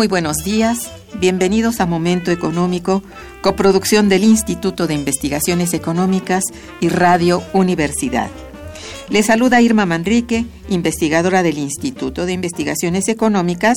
[0.00, 3.02] Muy buenos días, bienvenidos a Momento Económico,
[3.42, 6.42] coproducción del Instituto de Investigaciones Económicas
[6.80, 8.30] y Radio Universidad.
[9.10, 13.76] Les saluda Irma Manrique, investigadora del Instituto de Investigaciones Económicas,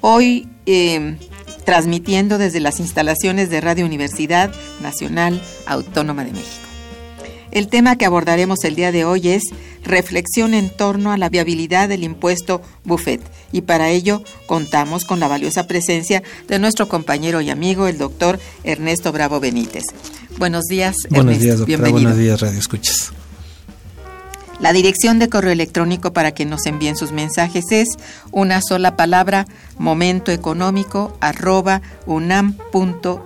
[0.00, 1.18] hoy eh,
[1.64, 6.59] transmitiendo desde las instalaciones de Radio Universidad Nacional Autónoma de México.
[7.52, 9.42] El tema que abordaremos el día de hoy es
[9.82, 13.20] reflexión en torno a la viabilidad del impuesto Buffet
[13.50, 18.38] y para ello contamos con la valiosa presencia de nuestro compañero y amigo, el doctor
[18.62, 19.84] Ernesto Bravo Benítez.
[20.38, 21.42] Buenos días, Buenos Ernesto.
[21.44, 21.66] días, doctora.
[21.66, 22.02] Bienvenido.
[22.02, 23.12] Buenos días, Radio Escuchas.
[24.60, 27.88] La dirección de correo electrónico para que nos envíen sus mensajes es
[28.30, 29.46] una sola palabra
[29.78, 33.22] momentoeconómico arroba unam.mx.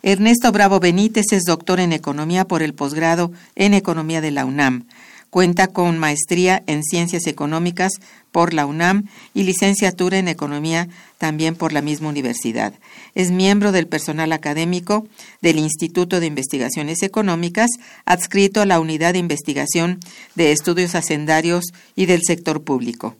[0.01, 4.85] Ernesto Bravo Benítez es doctor en Economía por el posgrado en Economía de la UNAM.
[5.29, 7.91] Cuenta con maestría en Ciencias Económicas
[8.31, 10.87] por la UNAM y licenciatura en Economía
[11.17, 12.73] también por la misma universidad.
[13.15, 15.07] Es miembro del personal académico
[15.41, 17.69] del Instituto de Investigaciones Económicas,
[18.05, 19.99] adscrito a la Unidad de Investigación
[20.35, 21.65] de Estudios Hacendarios
[21.95, 23.15] y del Sector Público.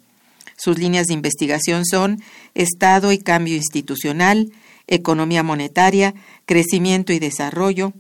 [0.58, 2.22] Sus líneas de investigación son
[2.54, 4.52] Estado y Cambio Institucional,
[4.88, 6.14] Economía Monetaria,
[6.46, 7.94] Crecimiento y Desarrollo.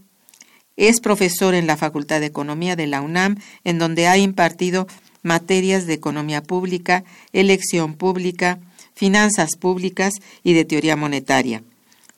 [0.78, 4.88] Es profesor en la Facultad de Economía de la UNAM, en donde ha impartido
[5.24, 8.59] materias de economía pública, elección pública,
[8.94, 11.64] finanzas públicas y de teoría monetaria.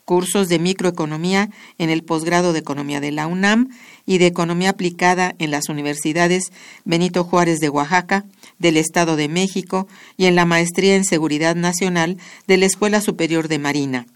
[0.06, 3.70] Cursos de microeconomía en el posgrado de Economía de la UNAM
[4.06, 6.52] y de Economía aplicada en las universidades
[6.86, 8.26] Benito Juárez de Oaxaca,
[8.58, 12.18] del Estado de México y en la maestría en Seguridad Nacional
[12.48, 14.08] de la Escuela Superior de Marina.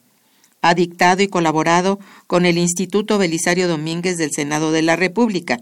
[0.61, 5.59] Ha dictado y colaborado con el Instituto Belisario Domínguez del Senado de la República.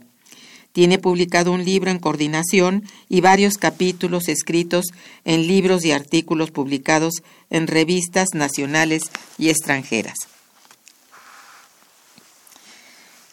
[0.72, 4.86] Tiene publicado un libro en coordinación y varios capítulos escritos
[5.26, 7.16] en libros y artículos publicados
[7.50, 9.04] en revistas nacionales
[9.38, 10.16] y extranjeras.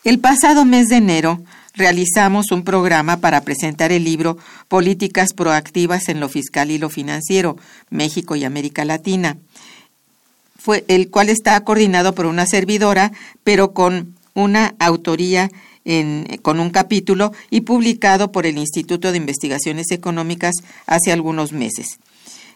[0.07, 1.43] El pasado mes de enero
[1.75, 4.39] realizamos un programa para presentar el libro
[4.69, 7.57] Políticas proactivas en lo fiscal y lo financiero,
[7.91, 9.37] México y América Latina,
[10.59, 13.13] fue el cual está coordinado por una servidora,
[13.45, 15.51] pero con una autoría
[16.43, 20.55] con un capítulo y publicado por el Instituto de Investigaciones Económicas
[20.87, 21.99] hace algunos meses.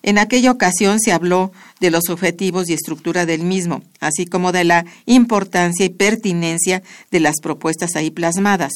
[0.02, 4.64] En aquella ocasión se habló de los objetivos y estructura del mismo, así como de
[4.64, 8.72] la importancia y pertinencia de las propuestas ahí plasmadas.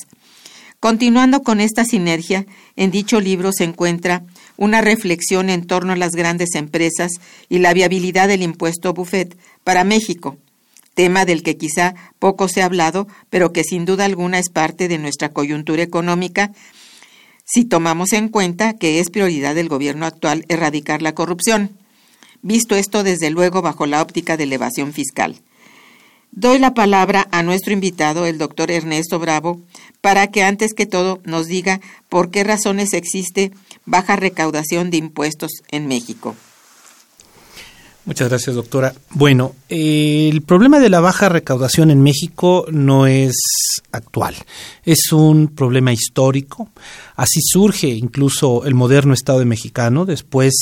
[0.80, 2.46] Continuando con esta sinergia,
[2.76, 4.22] en dicho libro se encuentra
[4.56, 7.12] una reflexión en torno a las grandes empresas
[7.48, 10.36] y la viabilidad del impuesto Buffet para México,
[10.94, 14.88] tema del que quizá poco se ha hablado, pero que sin duda alguna es parte
[14.88, 16.52] de nuestra coyuntura económica
[17.44, 21.76] si tomamos en cuenta que es prioridad del gobierno actual erradicar la corrupción,
[22.40, 25.36] visto esto desde luego bajo la óptica de elevación fiscal.
[26.32, 29.60] Doy la palabra a nuestro invitado, el doctor Ernesto Bravo,
[30.04, 31.80] para que antes que todo nos diga
[32.10, 33.52] por qué razones existe
[33.86, 36.36] baja recaudación de impuestos en México.
[38.06, 38.92] Muchas gracias, doctora.
[39.10, 43.34] Bueno, el problema de la baja recaudación en México no es
[43.92, 44.34] actual.
[44.84, 46.68] Es un problema histórico.
[47.16, 50.52] Así surge incluso el moderno Estado mexicano después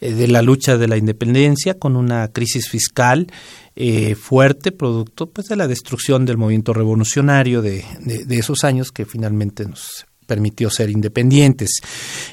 [0.00, 3.26] eh, de la lucha de la independencia con una crisis fiscal
[3.74, 9.04] eh, fuerte, producto pues, de la destrucción del movimiento revolucionario de, de esos años que
[9.04, 11.80] finalmente nos permitió ser independientes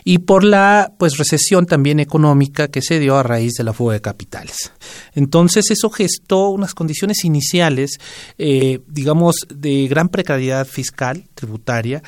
[0.03, 3.93] y por la pues recesión también económica que se dio a raíz de la fuga
[3.93, 4.71] de capitales.
[5.13, 7.99] Entonces eso gestó unas condiciones iniciales,
[8.37, 12.01] eh, digamos, de gran precariedad fiscal, tributaria,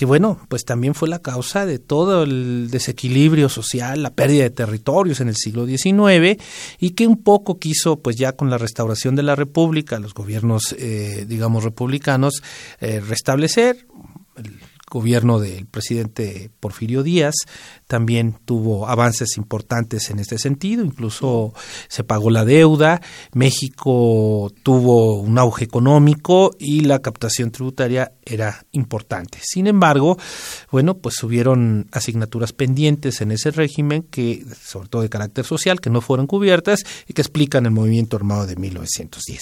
[0.00, 4.50] que bueno, pues también fue la causa de todo el desequilibrio social, la pérdida de
[4.50, 6.42] territorios en el siglo XIX
[6.78, 10.74] y que un poco quiso, pues ya con la restauración de la República, los gobiernos,
[10.78, 12.42] eh, digamos, republicanos,
[12.80, 13.86] eh, restablecer
[14.36, 14.58] el
[14.90, 17.34] gobierno del presidente Porfirio Díaz
[17.86, 21.54] también tuvo avances importantes en este sentido, incluso
[21.88, 23.00] se pagó la deuda,
[23.32, 29.38] México tuvo un auge económico y la captación tributaria era importante.
[29.42, 30.18] Sin embargo,
[30.70, 35.90] bueno, pues hubieron asignaturas pendientes en ese régimen que, sobre todo de carácter social, que
[35.90, 39.40] no fueron cubiertas y que explican el movimiento armado de 1910.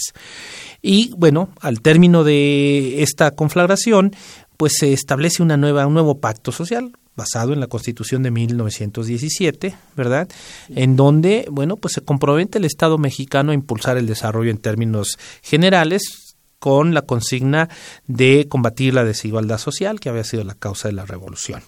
[0.82, 4.12] Y bueno, al término de esta conflagración,
[4.58, 9.74] pues se establece una nueva, un nuevo pacto social basado en la Constitución de 1917,
[9.96, 10.28] ¿verdad?
[10.68, 15.18] En donde, bueno, pues se compromete el Estado mexicano a impulsar el desarrollo en términos
[15.42, 16.28] generales
[16.58, 17.68] con la consigna
[18.06, 21.62] de combatir la desigualdad social, que había sido la causa de la revolución.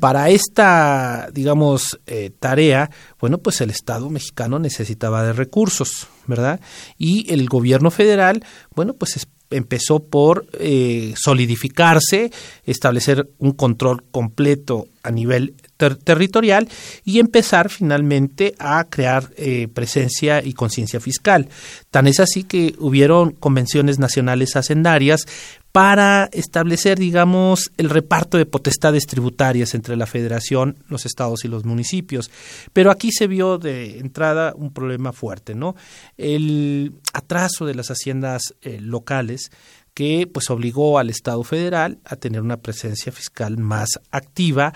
[0.00, 2.90] Para esta, digamos, eh, tarea,
[3.20, 6.60] bueno, pues el Estado mexicano necesitaba de recursos, ¿verdad?
[6.96, 8.42] Y el gobierno federal,
[8.74, 9.16] bueno, pues
[9.56, 12.32] empezó por eh, solidificarse,
[12.64, 16.68] establecer un control completo a nivel territorial
[17.04, 21.48] y empezar finalmente a crear eh, presencia y conciencia fiscal.
[21.90, 25.26] Tan es así que hubieron convenciones nacionales hacendarias
[25.74, 31.64] para establecer, digamos, el reparto de potestades tributarias entre la federación, los estados y los
[31.64, 32.30] municipios.
[32.72, 35.74] Pero aquí se vio de entrada un problema fuerte, ¿no?
[36.16, 39.50] El atraso de las haciendas eh, locales
[39.94, 44.72] que pues obligó al Estado federal a tener una presencia fiscal más activa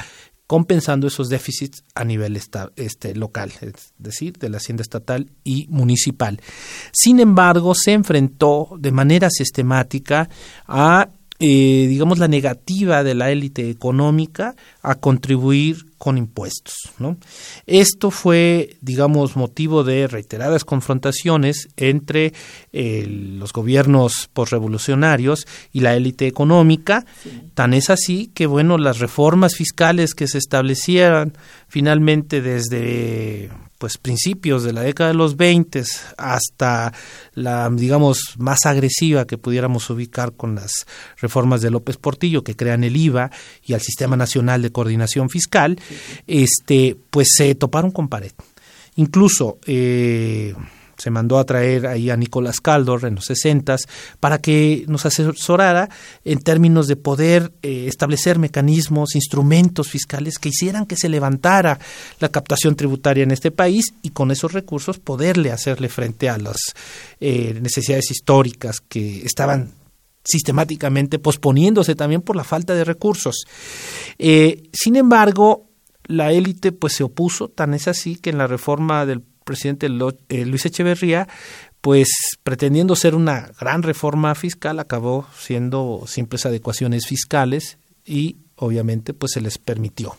[0.48, 2.40] compensando esos déficits a nivel
[2.76, 6.40] este, local, es decir, de la hacienda estatal y municipal.
[6.90, 10.30] Sin embargo, se enfrentó de manera sistemática
[10.66, 16.74] a eh, digamos, la negativa de la élite económica a contribuir con impuestos.
[16.98, 17.16] ¿no?
[17.66, 22.32] Esto fue, digamos, motivo de reiteradas confrontaciones entre
[22.72, 27.06] eh, los gobiernos posrevolucionarios y la élite económica.
[27.54, 31.34] Tan es así que, bueno, las reformas fiscales que se establecieran
[31.68, 35.82] finalmente desde pues principios de la década de los 20
[36.16, 36.92] hasta
[37.34, 40.86] la digamos más agresiva que pudiéramos ubicar con las
[41.16, 43.30] reformas de López Portillo que crean el IVA
[43.62, 45.80] y al Sistema Nacional de Coordinación Fiscal,
[46.26, 48.32] este pues se toparon con pared.
[48.96, 50.54] Incluso eh,
[50.98, 53.76] se mandó a traer ahí a Nicolás Caldor en los 60
[54.20, 55.88] para que nos asesorara
[56.24, 61.78] en términos de poder eh, establecer mecanismos, instrumentos fiscales que hicieran que se levantara
[62.18, 66.56] la captación tributaria en este país y con esos recursos poderle hacerle frente a las
[67.20, 69.72] eh, necesidades históricas que estaban
[70.24, 73.46] sistemáticamente posponiéndose también por la falta de recursos.
[74.18, 75.68] Eh, sin embargo,
[76.04, 80.44] la élite pues se opuso, tan es así que en la reforma del presidente eh,
[80.44, 81.26] Luis Echeverría,
[81.80, 82.08] pues
[82.42, 89.40] pretendiendo ser una gran reforma fiscal, acabó siendo simples adecuaciones fiscales y obviamente pues se
[89.40, 90.16] les permitió.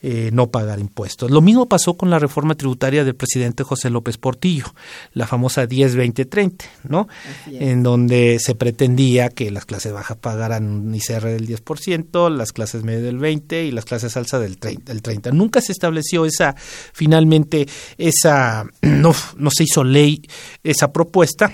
[0.00, 1.28] Eh, no pagar impuestos.
[1.28, 4.66] Lo mismo pasó con la reforma tributaria del presidente José López Portillo,
[5.12, 7.08] la famosa 10-20-30, ¿no?
[7.50, 12.84] En donde se pretendía que las clases bajas pagaran un ICR del 10%, las clases
[12.84, 15.32] medias del 20% y las clases alza del 30, del 30.
[15.32, 16.54] Nunca se estableció esa,
[16.92, 20.22] finalmente, esa, no, no se hizo ley
[20.62, 21.52] esa propuesta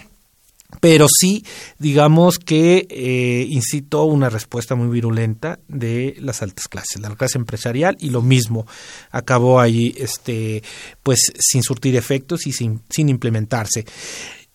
[0.81, 1.45] pero sí,
[1.79, 7.97] digamos que eh, incitó una respuesta muy virulenta de las altas clases, la clase empresarial,
[8.01, 8.67] y lo mismo
[9.11, 10.63] acabó ahí, este,
[11.03, 13.85] pues, sin surtir efectos y sin, sin implementarse.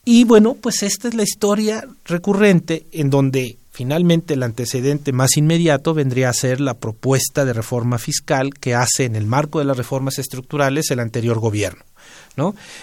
[0.06, 5.94] Y bueno, pues esta es la historia recurrente en donde finalmente el antecedente más inmediato
[5.94, 9.78] vendría a ser la propuesta de reforma fiscal que hace en el marco de las
[9.78, 11.84] reformas estructurales el anterior gobierno.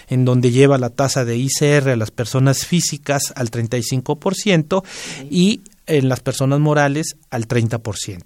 [0.08, 4.82] En donde lleva la tasa de ICR a las personas físicas al 35%
[5.30, 8.22] y en las personas morales al 30%.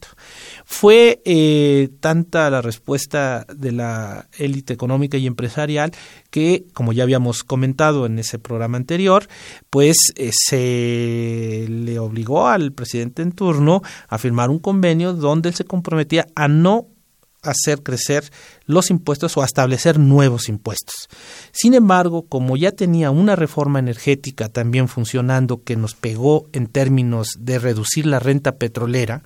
[0.64, 5.92] Fue eh, tanta la respuesta de la élite económica y empresarial
[6.30, 9.28] que, como ya habíamos comentado en ese programa anterior,
[9.68, 15.54] pues eh, se le obligó al presidente en turno a firmar un convenio donde él
[15.54, 16.86] se comprometía a no
[17.42, 18.30] hacer crecer
[18.66, 21.08] los impuestos o establecer nuevos impuestos.
[21.52, 27.28] Sin embargo, como ya tenía una reforma energética también funcionando que nos pegó en términos
[27.38, 29.22] de reducir la renta petrolera,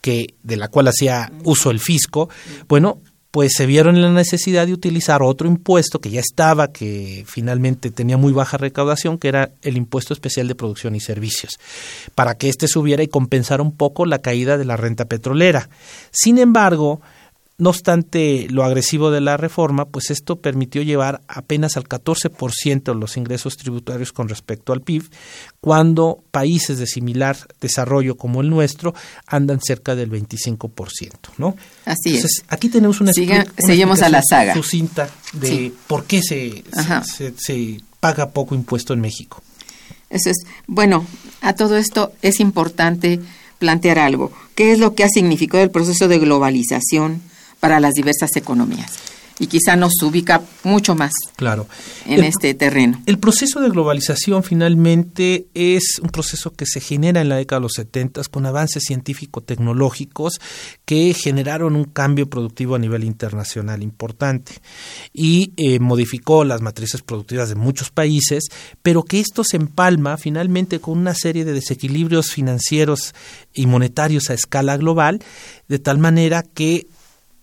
[0.00, 2.28] que de la cual hacía uso el fisco,
[2.68, 3.00] bueno,
[3.36, 8.16] pues se vieron la necesidad de utilizar otro impuesto que ya estaba, que finalmente tenía
[8.16, 11.58] muy baja recaudación, que era el impuesto especial de producción y servicios,
[12.14, 15.68] para que éste subiera y compensara un poco la caída de la renta petrolera.
[16.12, 17.02] Sin embargo,
[17.58, 23.16] no obstante lo agresivo de la reforma, pues esto permitió llevar apenas al 14% los
[23.16, 25.04] ingresos tributarios con respecto al PIB,
[25.60, 28.94] cuando países de similar desarrollo como el nuestro
[29.26, 31.56] andan cerca del 25%, ¿no?
[31.86, 32.44] Así es.
[32.48, 34.54] Aquí tenemos una, Siga, seguimos a la saga.
[34.54, 36.62] sucinta de por qué se,
[37.04, 39.42] se, se paga poco impuesto en México.
[40.10, 40.36] Eso es.
[40.66, 41.06] Bueno,
[41.40, 43.20] a todo esto es importante
[43.58, 44.30] plantear algo.
[44.54, 47.22] ¿Qué es lo que ha significado el proceso de globalización?
[47.60, 48.98] Para las diversas economías
[49.38, 51.66] y quizá nos ubica mucho más claro.
[52.06, 53.02] en este terreno.
[53.06, 57.64] El proceso de globalización finalmente es un proceso que se genera en la década de
[57.64, 60.40] los 70 con avances científico-tecnológicos
[60.84, 64.52] que generaron un cambio productivo a nivel internacional importante
[65.12, 68.44] y eh, modificó las matrices productivas de muchos países,
[68.82, 73.14] pero que esto se empalma finalmente con una serie de desequilibrios financieros
[73.52, 75.22] y monetarios a escala global,
[75.68, 76.86] de tal manera que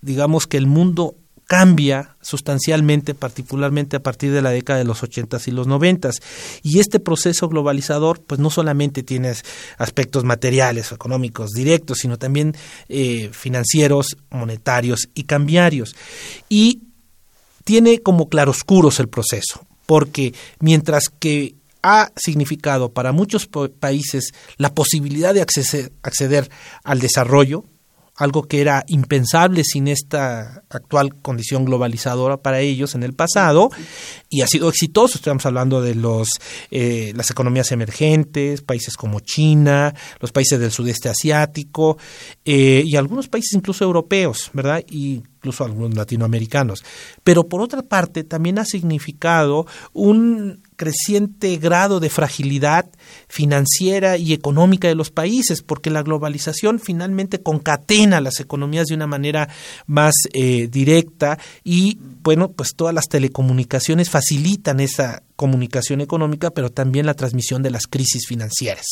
[0.03, 5.47] digamos que el mundo cambia sustancialmente, particularmente a partir de la década de los ochentas
[5.47, 6.21] y los noventas.
[6.61, 9.33] Y este proceso globalizador, pues no solamente tiene
[9.77, 12.55] aspectos materiales o económicos directos, sino también
[12.89, 15.95] eh, financieros, monetarios y cambiarios.
[16.49, 16.83] Y
[17.63, 25.33] tiene como claroscuros el proceso, porque mientras que ha significado para muchos países la posibilidad
[25.33, 26.49] de acceder
[26.83, 27.65] al desarrollo,
[28.15, 33.71] algo que era impensable sin esta actual condición globalizadora para ellos en el pasado
[34.29, 35.17] y ha sido exitoso.
[35.17, 36.29] Estamos hablando de los
[36.69, 41.97] eh, las economías emergentes, países como China, los países del sudeste asiático
[42.45, 44.83] eh, y algunos países incluso europeos, ¿verdad?
[44.89, 46.85] Y incluso algunos latinoamericanos.
[47.23, 52.89] Pero por otra parte, también ha significado un creciente grado de fragilidad
[53.27, 59.07] financiera y económica de los países, porque la globalización finalmente concatena las economías de una
[59.07, 59.49] manera
[59.85, 67.05] más eh, directa y, bueno, pues todas las telecomunicaciones facilitan esa comunicación económica, pero también
[67.05, 68.85] la transmisión de las crisis financieras.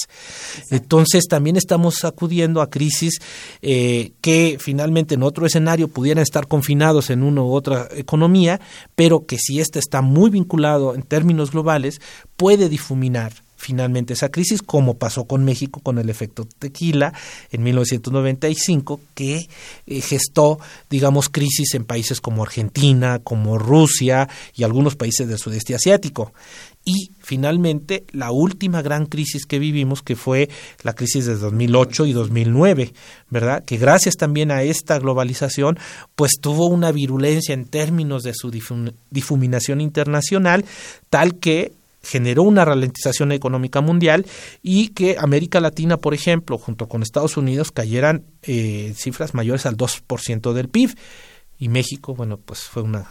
[0.69, 3.19] Entonces, también estamos acudiendo a crisis
[3.61, 8.59] eh, que finalmente en otro escenario pudieran estar confinados en una u otra economía,
[8.95, 12.01] pero que si ésta está muy vinculado en términos globales,
[12.35, 17.13] puede difuminar finalmente esa crisis, como pasó con México con el efecto tequila
[17.51, 19.47] en 1995, que
[19.85, 25.75] eh, gestó, digamos, crisis en países como Argentina, como Rusia y algunos países del sudeste
[25.75, 26.33] asiático.
[26.83, 30.49] Y finalmente, la última gran crisis que vivimos, que fue
[30.81, 32.93] la crisis de 2008 y 2009,
[33.29, 33.63] ¿verdad?
[33.63, 35.77] Que gracias también a esta globalización,
[36.15, 38.49] pues tuvo una virulencia en términos de su
[39.11, 40.65] difuminación internacional,
[41.11, 41.73] tal que
[42.03, 44.25] generó una ralentización económica mundial
[44.61, 49.77] y que América Latina, por ejemplo, junto con Estados Unidos, cayeran eh, cifras mayores al
[49.77, 50.95] 2% del PIB.
[51.59, 53.07] Y México, bueno, pues fue una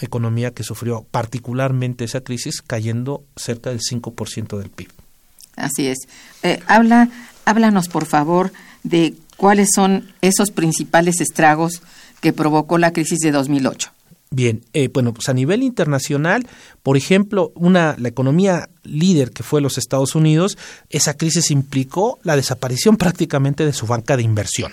[0.00, 4.90] economía que sufrió particularmente esa crisis, cayendo cerca del 5% del PIB.
[5.56, 5.98] Así es.
[6.42, 7.08] Eh, habla,
[7.44, 8.52] háblanos, por favor,
[8.82, 11.82] de cuáles son esos principales estragos
[12.20, 13.90] que provocó la crisis de 2008.
[14.34, 16.46] Bien, eh, bueno, pues a nivel internacional,
[16.82, 20.56] por ejemplo, una, la economía líder que fue los Estados Unidos,
[20.88, 24.72] esa crisis implicó la desaparición prácticamente de su banca de inversión,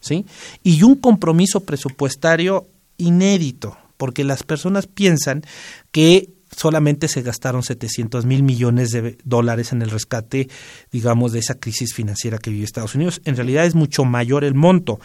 [0.00, 0.26] ¿sí?
[0.64, 5.44] Y un compromiso presupuestario inédito, porque las personas piensan
[5.92, 10.48] que solamente se gastaron 700 mil millones de dólares en el rescate,
[10.90, 13.20] digamos, de esa crisis financiera que vive Estados Unidos.
[13.24, 14.98] En realidad es mucho mayor el monto.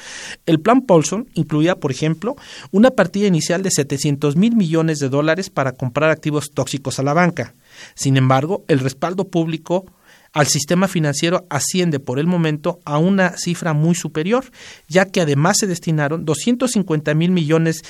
[0.47, 2.35] El plan Paulson incluía, por ejemplo,
[2.71, 7.13] una partida inicial de 700 mil millones de dólares para comprar activos tóxicos a la
[7.13, 7.53] banca.
[7.93, 9.85] Sin embargo, el respaldo público
[10.33, 14.45] al sistema financiero asciende por el momento a una cifra muy superior,
[14.87, 17.83] ya que además se destinaron 250 mil millones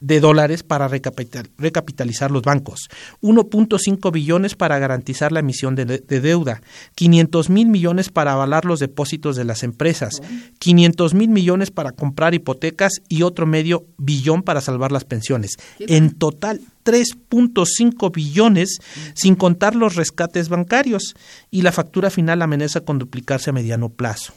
[0.00, 2.88] de dólares para recapitalizar los bancos,
[3.22, 6.62] 1.5 billones para garantizar la emisión de, deuda,
[6.94, 10.22] 500 mil millones para avalar los depósitos de las empresas,
[10.58, 15.56] 500 mil millones para comprar hipotecas y otro medio billón para salvar las pensiones.
[15.78, 18.78] En total, 3.5 billones
[19.14, 21.14] sin contar los rescates bancarios.
[21.50, 24.32] Y la factura final amenaza con duplicarse a mediano plazo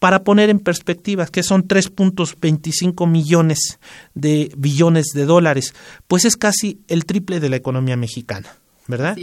[0.00, 3.78] para poner en perspectiva que son 3.25 millones
[4.14, 5.74] de billones de dólares,
[6.08, 8.48] pues es casi el triple de la economía mexicana.
[8.90, 9.16] ¿Verdad?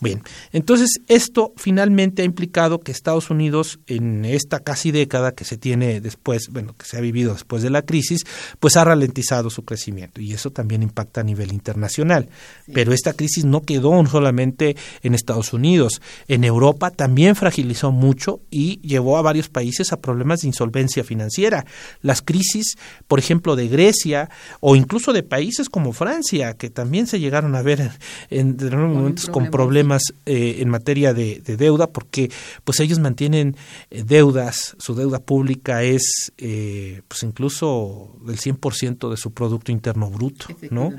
[0.00, 5.56] Bien, entonces esto finalmente ha implicado que Estados Unidos en esta casi década que se
[5.56, 8.24] tiene después, bueno, que se ha vivido después de la crisis,
[8.60, 12.28] pues ha ralentizado su crecimiento y eso también impacta a nivel internacional.
[12.72, 18.80] Pero esta crisis no quedó solamente en Estados Unidos, en Europa también fragilizó mucho y
[18.80, 21.64] llevó a varios países a problemas de insolvencia financiera.
[22.00, 22.76] Las crisis,
[23.06, 27.62] por ejemplo, de Grecia o incluso de países como Francia, que también se llegaron a
[27.62, 27.90] ver en,
[28.30, 32.30] en con problemas eh, en materia de, deuda, porque
[32.64, 33.56] pues ellos mantienen
[33.90, 40.10] eh, deudas, su deuda pública es eh, pues incluso del 100% de su Producto Interno
[40.10, 40.90] Bruto, ¿no?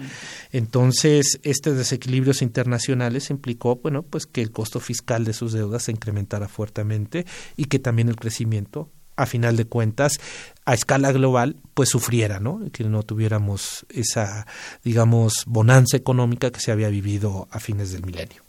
[0.52, 5.92] Entonces, estos desequilibrios internacionales implicó, bueno, pues que el costo fiscal de sus deudas se
[5.92, 7.26] incrementara fuertemente
[7.58, 10.20] y que también el crecimiento a final de cuentas,
[10.66, 12.60] a escala global, pues sufriera, ¿no?
[12.72, 14.48] Que no tuviéramos esa,
[14.84, 18.44] digamos, bonanza económica que se había vivido a fines del milenio.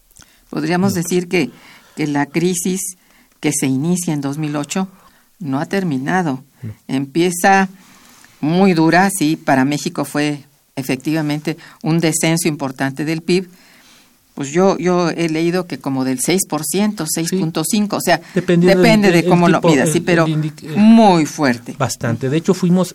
[0.49, 1.51] Podríamos decir que,
[1.95, 2.81] que la crisis
[3.41, 4.89] que se inicia en 2008
[5.41, 6.43] no ha terminado.
[6.89, 7.69] Empieza
[8.41, 10.45] muy dura, sí, para México fue
[10.75, 13.49] efectivamente un descenso importante del PIB,
[14.37, 19.49] pues yo, yo he leído que como del 6%, 6.5%, o sea, depende de cómo
[19.49, 20.27] lo midas, sí, pero
[20.77, 21.75] muy fuerte.
[21.79, 22.29] Bastante.
[22.29, 22.95] De hecho, fuimos,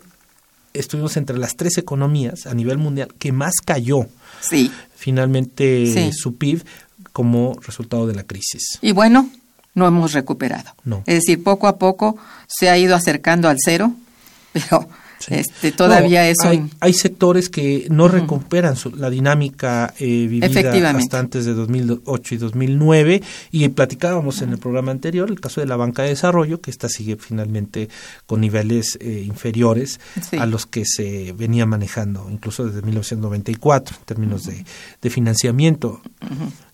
[0.72, 4.06] estuvimos entre las tres economías a nivel mundial que más cayó.
[4.40, 4.70] Sí.
[4.94, 6.62] Finalmente su PIB
[7.12, 8.78] como resultado de la crisis.
[8.80, 9.28] Y bueno,
[9.74, 10.70] no hemos recuperado.
[10.84, 11.02] No.
[11.06, 13.92] Es decir, poco a poco se ha ido acercando al cero,
[14.52, 14.88] pero
[15.28, 16.48] este, todavía eso
[16.80, 23.22] hay, sectores que no recuperan la dinámica eh, vivida hasta antes de 2008 y 2009
[23.50, 26.88] y platicábamos en el programa anterior el caso de la banca de desarrollo que esta
[26.88, 27.88] sigue finalmente
[28.26, 30.00] con niveles eh, inferiores
[30.38, 34.64] a los que se venía manejando incluso desde 1994 en términos de,
[35.00, 36.02] de financiamiento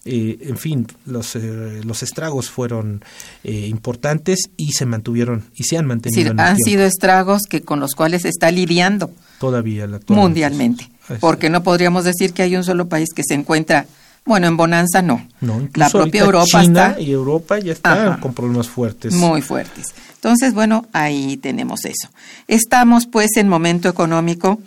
[0.09, 3.05] en fin, los, eh, los estragos fueron
[3.45, 6.35] eh, importantes y se mantuvieron y se han mantenido.
[6.37, 10.89] han sido estragos que con los cuales se está lidiando todavía mundialmente,
[11.21, 13.87] porque no podríamos decir que hay un solo país que se encuentra
[14.25, 15.27] bueno, en bonanza no.
[15.41, 19.15] no la propia Europa China y Europa ya están con problemas fuertes.
[19.15, 19.95] Muy fuertes.
[20.17, 22.09] Entonces, bueno, ahí tenemos eso.
[22.47, 24.61] Estamos pues en momento económico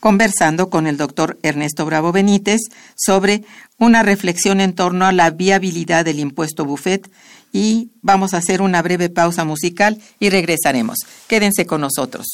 [0.00, 2.60] conversando con el doctor Ernesto Bravo Benítez
[2.96, 3.44] sobre
[3.78, 7.10] una reflexión en torno a la viabilidad del impuesto buffet
[7.52, 10.98] y vamos a hacer una breve pausa musical y regresaremos.
[11.28, 12.26] Quédense con nosotros.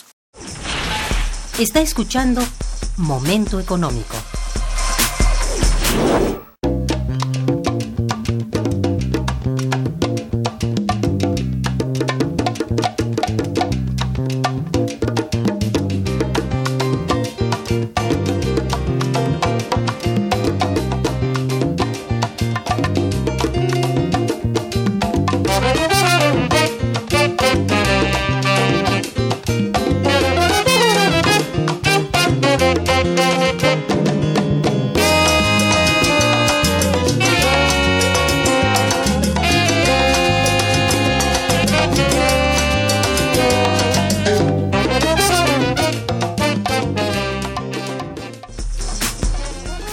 [1.58, 2.42] Está escuchando
[2.96, 4.16] Momento Económico.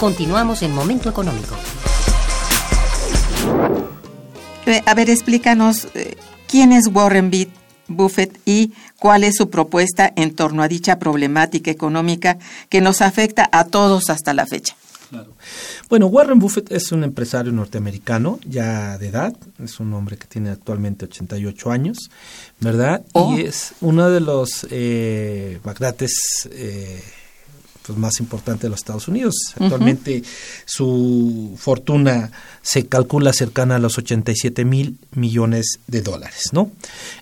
[0.07, 1.53] Continuamos en Momento Económico.
[4.65, 6.15] Eh, a ver, explícanos eh,
[6.47, 7.29] quién es Warren
[7.89, 12.37] Buffett y cuál es su propuesta en torno a dicha problemática económica
[12.69, 14.77] que nos afecta a todos hasta la fecha.
[15.89, 20.51] Bueno, Warren Buffett es un empresario norteamericano ya de edad, es un hombre que tiene
[20.51, 22.09] actualmente 88 años,
[22.61, 23.01] ¿verdad?
[23.07, 23.37] Y oh.
[23.37, 27.03] es uno de los eh, magnates eh,
[27.87, 29.33] pues, más importante de los Estados Unidos.
[29.59, 30.21] Actualmente
[30.65, 36.69] su fortuna se calcula cercana a los 87 mil millones de dólares, ¿no?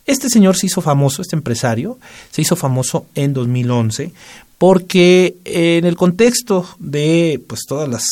[0.05, 1.99] Este señor se hizo famoso, este empresario,
[2.31, 4.11] se hizo famoso en 2011
[4.57, 8.05] porque en el contexto de pues todas las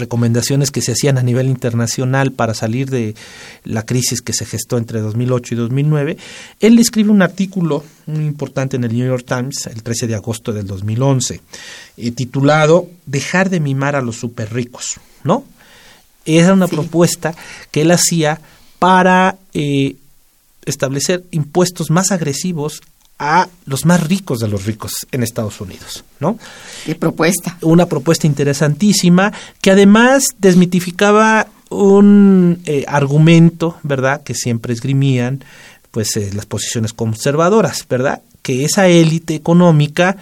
[0.00, 3.14] recomendaciones que se hacían a nivel internacional para salir de
[3.64, 6.16] la crisis que se gestó entre 2008 y 2009,
[6.58, 10.52] él escribe un artículo muy importante en el New York Times el 13 de agosto
[10.52, 11.40] del 2011,
[11.96, 15.44] eh, titulado Dejar de mimar a los super ricos, ¿no?
[16.24, 17.34] Era una propuesta
[17.70, 18.40] que él hacía
[18.78, 19.96] para eh,
[20.64, 22.80] establecer impuestos más agresivos
[23.20, 26.38] a los más ricos de los ricos en Estados Unidos, ¿no?
[26.86, 27.58] Qué propuesta.
[27.60, 29.30] Una propuesta interesantísima
[29.60, 35.44] que además desmitificaba un eh, argumento, ¿verdad?, que siempre esgrimían
[35.90, 38.22] pues eh, las posiciones conservadoras, ¿verdad?
[38.40, 40.16] Que esa élite económica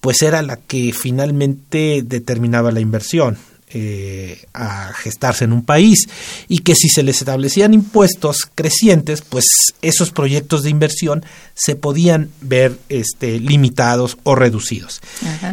[0.00, 3.36] pues era la que finalmente determinaba la inversión,
[3.74, 6.08] eh, a gestarse en un país
[6.48, 9.44] y que si se les establecían impuestos crecientes, pues
[9.80, 15.00] esos proyectos de inversión se podían ver este, limitados o reducidos.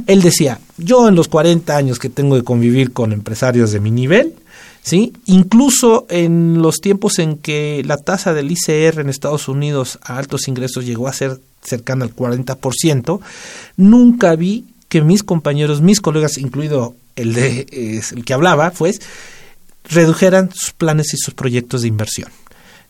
[0.07, 3.91] Él decía, yo en los 40 años que tengo de convivir con empresarios de mi
[3.91, 4.33] nivel,
[4.81, 5.13] ¿sí?
[5.25, 10.47] Incluso en los tiempos en que la tasa del ICR en Estados Unidos a altos
[10.47, 13.19] ingresos llegó a ser cercana al 40%,
[13.77, 19.01] nunca vi que mis compañeros, mis colegas, incluido el, de, el que hablaba, pues,
[19.83, 22.29] redujeran sus planes y sus proyectos de inversión.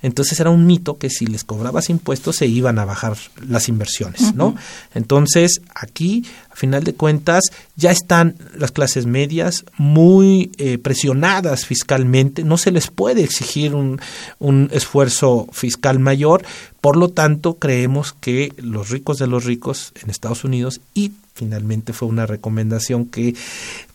[0.01, 4.33] Entonces era un mito que si les cobrabas impuestos se iban a bajar las inversiones,
[4.33, 4.55] ¿no?
[4.95, 7.43] Entonces aquí, a final de cuentas,
[7.75, 13.99] ya están las clases medias muy eh, presionadas fiscalmente, no se les puede exigir un,
[14.37, 16.43] un esfuerzo fiscal mayor,
[16.81, 21.93] por lo tanto creemos que los ricos de los ricos en Estados Unidos y finalmente
[21.93, 23.33] fue una recomendación que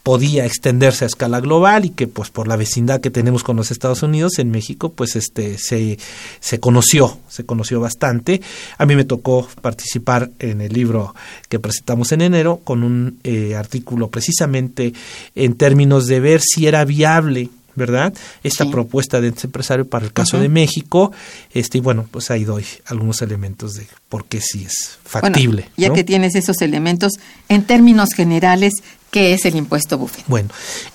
[0.02, 3.70] podía extenderse a escala global y que pues por la vecindad que tenemos con los
[3.70, 5.98] Estados Unidos en México pues este se,
[6.40, 8.40] se conoció se conoció bastante.
[8.78, 11.14] A mí me tocó participar en el libro
[11.48, 14.94] que presentamos en enero con un eh, artículo precisamente
[15.34, 18.12] en términos de ver si era viable ¿verdad?
[18.42, 21.12] Esta propuesta de este empresario para el caso de México,
[21.52, 25.68] este, y bueno, pues ahí doy algunos elementos de por qué sí es factible.
[25.76, 27.14] ya que tienes esos elementos,
[27.48, 28.74] en términos generales,
[29.10, 30.24] ¿qué es el impuesto buffet?
[30.26, 30.48] Bueno,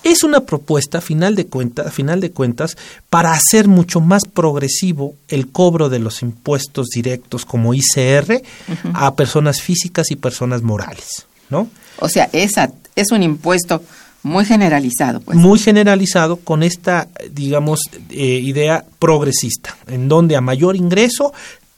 [0.03, 2.77] es una propuesta, final de cuentas, final de cuentas,
[3.09, 8.41] para hacer mucho más progresivo el cobro de los impuestos directos como ICR
[8.93, 11.69] a personas físicas y personas morales, ¿no?
[11.99, 13.81] O sea, esa es un impuesto
[14.23, 15.21] muy generalizado.
[15.21, 15.37] Pues.
[15.37, 21.33] Muy generalizado con esta, digamos, eh, idea progresista, en donde a mayor ingreso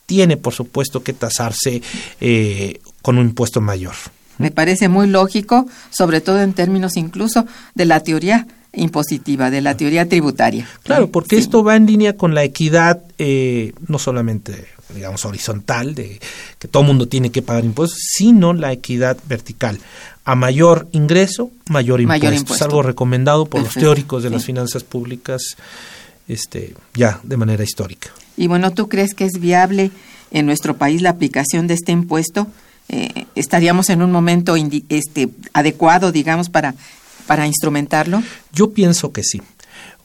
[0.06, 1.82] tiene, por supuesto, que tasarse
[2.20, 3.94] eh, con un impuesto mayor.
[4.38, 9.76] Me parece muy lógico, sobre todo en términos incluso de la teoría impositiva, de la
[9.78, 10.68] teoría tributaria.
[10.84, 16.20] Claro, porque esto va en línea con la equidad, eh, no solamente digamos horizontal, de
[16.60, 19.80] que todo mundo tiene que pagar impuestos, sino la equidad vertical
[20.26, 22.54] a mayor ingreso, mayor impuesto.
[22.54, 25.58] Es algo recomendado por los teóricos de las finanzas públicas
[26.28, 28.10] este, ya de manera histórica.
[28.38, 29.92] Y bueno, ¿tú crees que es viable
[30.32, 32.48] en nuestro país la aplicación de este impuesto?
[32.90, 34.56] Eh, ¿Estaríamos en un momento
[34.90, 36.76] este, adecuado, digamos, para,
[37.26, 38.22] para instrumentarlo?
[38.54, 39.42] Yo pienso que sí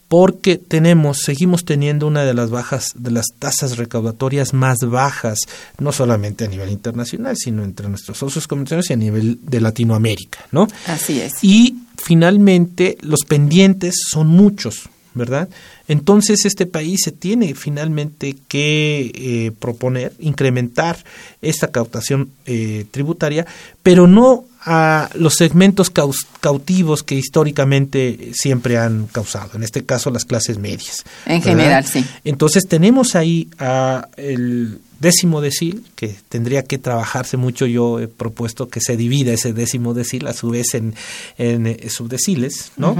[0.08, 5.38] porque tenemos, seguimos teniendo una de las bajas, de las tasas recaudatorias más bajas,
[5.78, 10.46] no solamente a nivel internacional, sino entre nuestros socios comerciales y a nivel de Latinoamérica,
[10.52, 10.68] ¿no?
[10.86, 11.42] Así es.
[11.42, 15.48] Y finalmente los pendientes son muchos, ¿verdad?
[15.88, 21.04] Entonces este país se tiene finalmente que eh, proponer incrementar
[21.42, 23.44] esta cautación eh, tributaria,
[23.82, 25.92] pero no a los segmentos
[26.40, 31.04] cautivos que históricamente siempre han causado, en este caso las clases medias.
[31.24, 32.04] En general, sí.
[32.24, 38.68] Entonces tenemos ahí a el décimo decil, que tendría que trabajarse mucho, yo he propuesto
[38.68, 40.94] que se divida ese décimo decil a su vez en,
[41.38, 42.96] en eh, subdeciles, ¿no?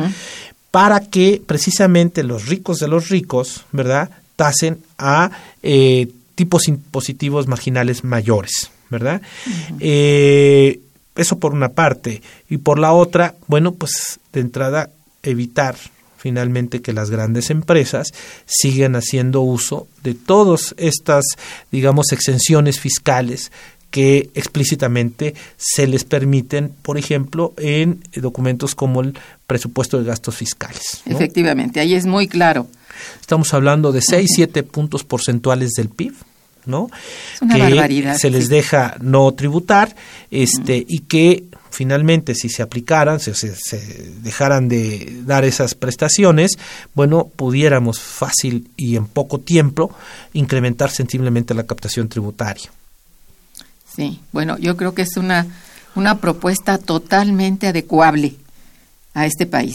[0.71, 5.31] Para que precisamente los ricos de los ricos, ¿verdad?, tasen a
[5.63, 9.21] eh, tipos impositivos marginales mayores, ¿verdad?
[9.81, 10.81] eh,
[11.17, 12.23] eso por una parte.
[12.49, 14.91] Y por la otra, bueno, pues de entrada
[15.23, 15.77] evitar
[16.17, 18.09] finalmente que las grandes empresas
[18.47, 21.25] sigan haciendo uso de todas estas,
[21.71, 23.53] digamos, exenciones fiscales
[23.91, 31.03] que explícitamente se les permiten, por ejemplo, en documentos como el presupuesto de gastos fiscales.
[31.07, 32.67] Efectivamente, ahí es muy claro.
[33.21, 36.15] Estamos hablando de 6, 7 puntos porcentuales del PIB.
[36.67, 36.91] ¿No?
[37.51, 39.95] que se les deja no tributar
[40.31, 46.59] este y que finalmente si se aplicaran, si se, se, dejaran de dar esas prestaciones,
[46.95, 49.95] bueno, pudiéramos fácil y en poco tiempo
[50.33, 52.71] incrementar sensiblemente la captación tributaria.
[53.95, 55.47] Sí, bueno, yo creo que es una,
[55.95, 58.35] una propuesta totalmente adecuable
[59.15, 59.75] a este país.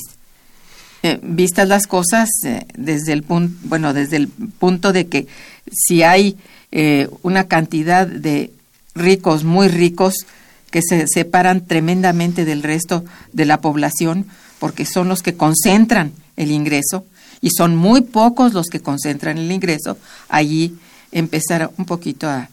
[1.04, 5.27] eh, vistas las cosas eh, desde el punto, bueno, desde el punto de que
[5.71, 6.38] si hay
[6.71, 8.51] eh, una cantidad de
[8.95, 10.25] ricos, muy ricos,
[10.69, 13.03] que se separan tremendamente del resto
[13.34, 14.25] de la población,
[14.60, 17.05] porque son los que concentran el ingreso,
[17.41, 19.97] y son muy pocos los que concentran el ingreso,
[20.29, 20.77] allí
[21.12, 22.49] empezar un poquito a,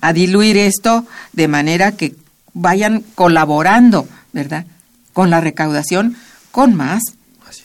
[0.00, 2.14] a diluir esto de manera que
[2.52, 4.66] vayan colaborando, ¿verdad?
[5.12, 6.16] Con la recaudación,
[6.52, 7.02] con más,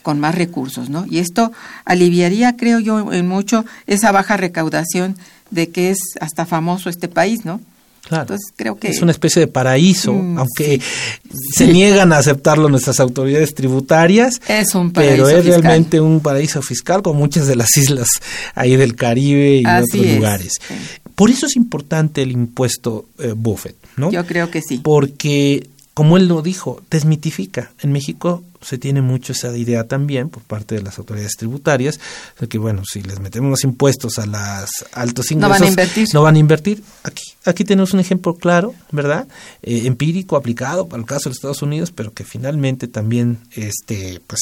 [0.02, 1.06] con más recursos, ¿no?
[1.06, 1.52] Y esto
[1.84, 5.16] aliviaría, creo yo, en mucho esa baja recaudación
[5.50, 7.60] de que es hasta famoso este país, ¿no?
[8.08, 8.22] Claro.
[8.22, 10.80] Entonces creo que es una especie de paraíso, Mm, aunque
[11.54, 14.40] se niegan a aceptarlo nuestras autoridades tributarias.
[14.48, 15.62] es un paraíso Pero es fiscal.
[15.62, 18.08] realmente un paraíso fiscal con muchas de las islas
[18.54, 20.52] ahí del Caribe y Así otros es, lugares.
[20.66, 20.74] sí.
[21.14, 24.10] Por eso es importante el impuesto eh, Buffett, ¿no?
[24.10, 24.78] Yo creo que sí.
[24.82, 27.70] Porque, como él lo dijo, desmitifica.
[27.82, 31.98] En México se tiene mucho esa idea también por parte de las autoridades tributarias
[32.38, 36.08] de que, bueno, si les metemos impuestos a las altos No ingresos, van a invertir.
[36.12, 36.82] no van a invertir.
[37.02, 39.26] Aquí, aquí tenemos un ejemplo claro, ¿verdad?
[39.62, 44.40] Eh, empírico, aplicado para el caso de Estados Unidos, pero que finalmente también este, pues,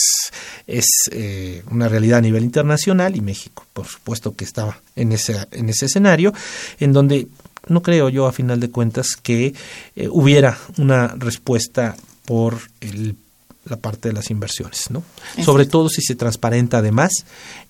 [0.67, 5.47] es eh, una realidad a nivel internacional y México, por supuesto que estaba en ese,
[5.53, 6.33] en ese escenario,
[6.81, 7.29] en donde
[7.69, 9.55] no creo yo, a final de cuentas, que
[9.95, 13.17] eh, hubiera una respuesta por el
[13.69, 15.03] la parte de las inversiones, ¿no?
[15.31, 15.45] Exacto.
[15.45, 17.11] Sobre todo si se transparenta además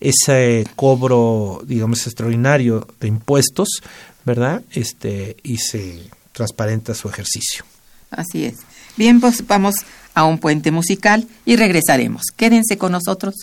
[0.01, 3.69] ese cobro, digamos, extraordinario de impuestos,
[4.25, 4.63] ¿verdad?
[4.71, 7.65] Este y se transparenta su ejercicio.
[8.11, 8.57] Así es.
[8.97, 9.77] Bien, pues vamos
[10.15, 12.23] a un puente musical y regresaremos.
[12.37, 13.35] Quédense con nosotros.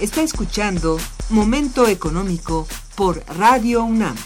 [0.00, 0.98] Está escuchando
[1.30, 4.16] Momento Económico por Radio UNAM.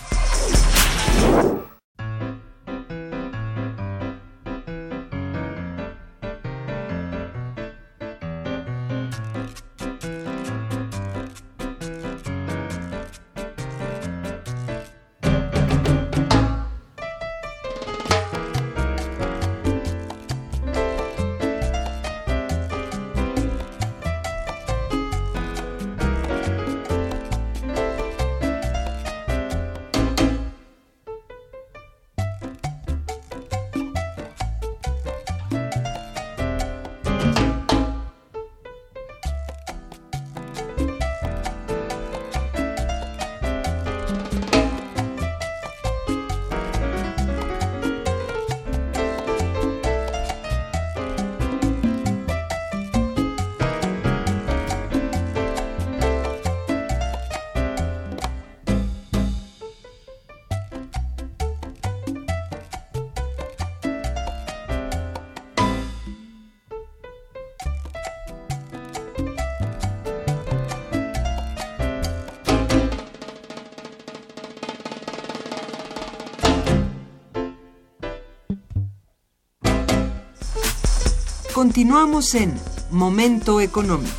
[81.59, 82.55] Continuamos en
[82.93, 84.15] Momento Económico.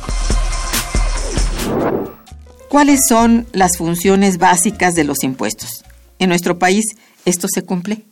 [2.68, 5.82] ¿Cuáles son las funciones básicas de los impuestos?
[6.18, 6.84] En nuestro país,
[7.24, 8.04] ¿esto se cumple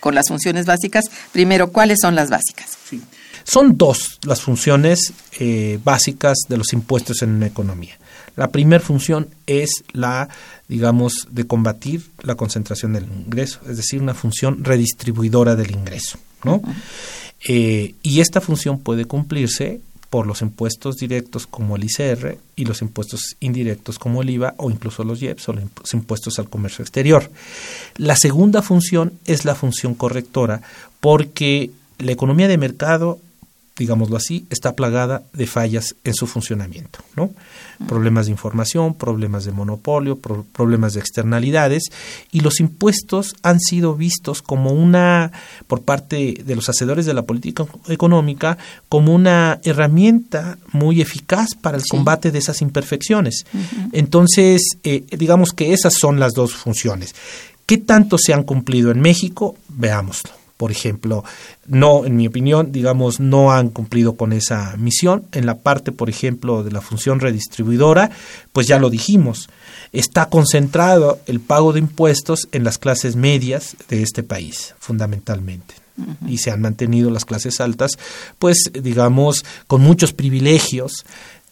[0.00, 1.06] con las funciones básicas?
[1.32, 2.76] Primero, ¿cuáles son las básicas?
[3.44, 7.98] Son dos las funciones eh, básicas de los impuestos en una economía.
[8.36, 10.28] La primera función es la,
[10.68, 16.60] digamos, de combatir la concentración del ingreso, es decir, una función redistribuidora del ingreso, ¿no?
[17.46, 19.80] Eh, y esta función puede cumplirse
[20.14, 24.70] por los impuestos directos como el ICR y los impuestos indirectos como el IVA o
[24.70, 27.30] incluso los IEPS o los impuestos al comercio exterior.
[27.96, 30.62] La segunda función es la función correctora
[31.00, 33.18] porque la economía de mercado
[33.76, 37.30] digámoslo así, está plagada de fallas en su funcionamiento, ¿no?
[37.88, 41.84] Problemas de información, problemas de monopolio, pro problemas de externalidades
[42.30, 45.32] y los impuestos han sido vistos como una
[45.66, 48.58] por parte de los hacedores de la política económica
[48.88, 51.88] como una herramienta muy eficaz para el sí.
[51.90, 53.44] combate de esas imperfecciones.
[53.52, 53.90] Uh -huh.
[53.92, 57.14] Entonces, eh, digamos que esas son las dos funciones.
[57.66, 59.56] ¿Qué tanto se han cumplido en México?
[59.68, 61.24] Veámoslo por ejemplo,
[61.66, 65.26] no, en mi opinión, digamos, no han cumplido con esa misión.
[65.32, 68.10] En la parte, por ejemplo, de la función redistribuidora,
[68.54, 69.50] pues ya lo dijimos,
[69.92, 75.74] está concentrado el pago de impuestos en las clases medias de este país, fundamentalmente.
[75.98, 76.30] Uh -huh.
[76.30, 77.98] Y se han mantenido las clases altas,
[78.38, 81.04] pues, digamos, con muchos privilegios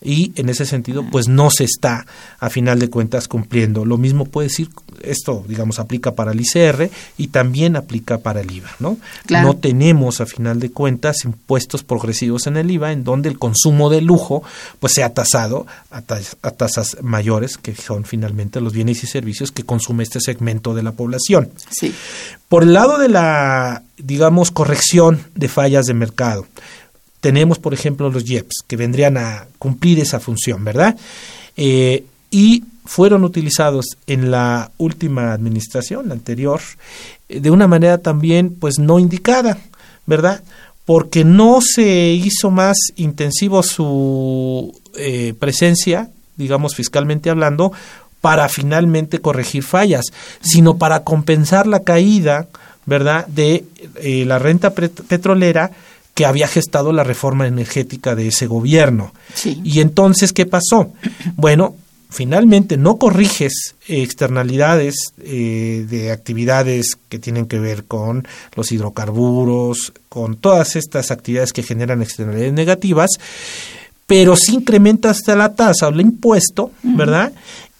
[0.04, 2.06] y en ese sentido pues no se está
[2.38, 3.84] a final de cuentas cumpliendo.
[3.84, 4.70] Lo mismo puede decir,
[5.02, 8.98] esto digamos aplica para el ICR y también aplica para el IVA, ¿no?
[9.28, 13.90] No tenemos a final de cuentas impuestos progresivos en el IVA en donde el consumo
[13.90, 14.42] de lujo
[14.80, 16.02] pues sea tasado a,
[16.42, 20.82] a tasas mayores que son finalmente los bienes y servicios que consume este segmento de
[20.82, 21.50] la población.
[21.70, 21.94] Sí.
[22.48, 26.46] Por el lado de la digamos corrección de fallas de mercado,
[27.22, 30.96] tenemos, por ejemplo, los JEPs, que vendrían a cumplir esa función, ¿verdad?
[31.56, 36.60] Eh, y fueron utilizados en la última administración, la anterior,
[37.28, 39.56] eh, de una manera también, pues, no indicada,
[40.04, 40.42] ¿verdad?
[40.84, 47.72] Porque no se hizo más intensivo su eh, presencia, digamos, fiscalmente hablando,
[48.20, 50.06] para finalmente corregir fallas,
[50.40, 52.48] sino para compensar la caída,
[52.84, 53.64] ¿verdad?, de
[54.26, 55.70] la renta petrolera,
[56.14, 59.12] que había gestado la reforma energética de ese gobierno.
[59.44, 60.92] Y entonces, ¿qué pasó?
[61.36, 61.74] Bueno,
[62.10, 70.36] finalmente no corriges externalidades eh, de actividades que tienen que ver con los hidrocarburos, con
[70.36, 73.10] todas estas actividades que generan externalidades negativas,
[74.06, 77.32] pero sí incrementas la tasa o el impuesto, ¿verdad?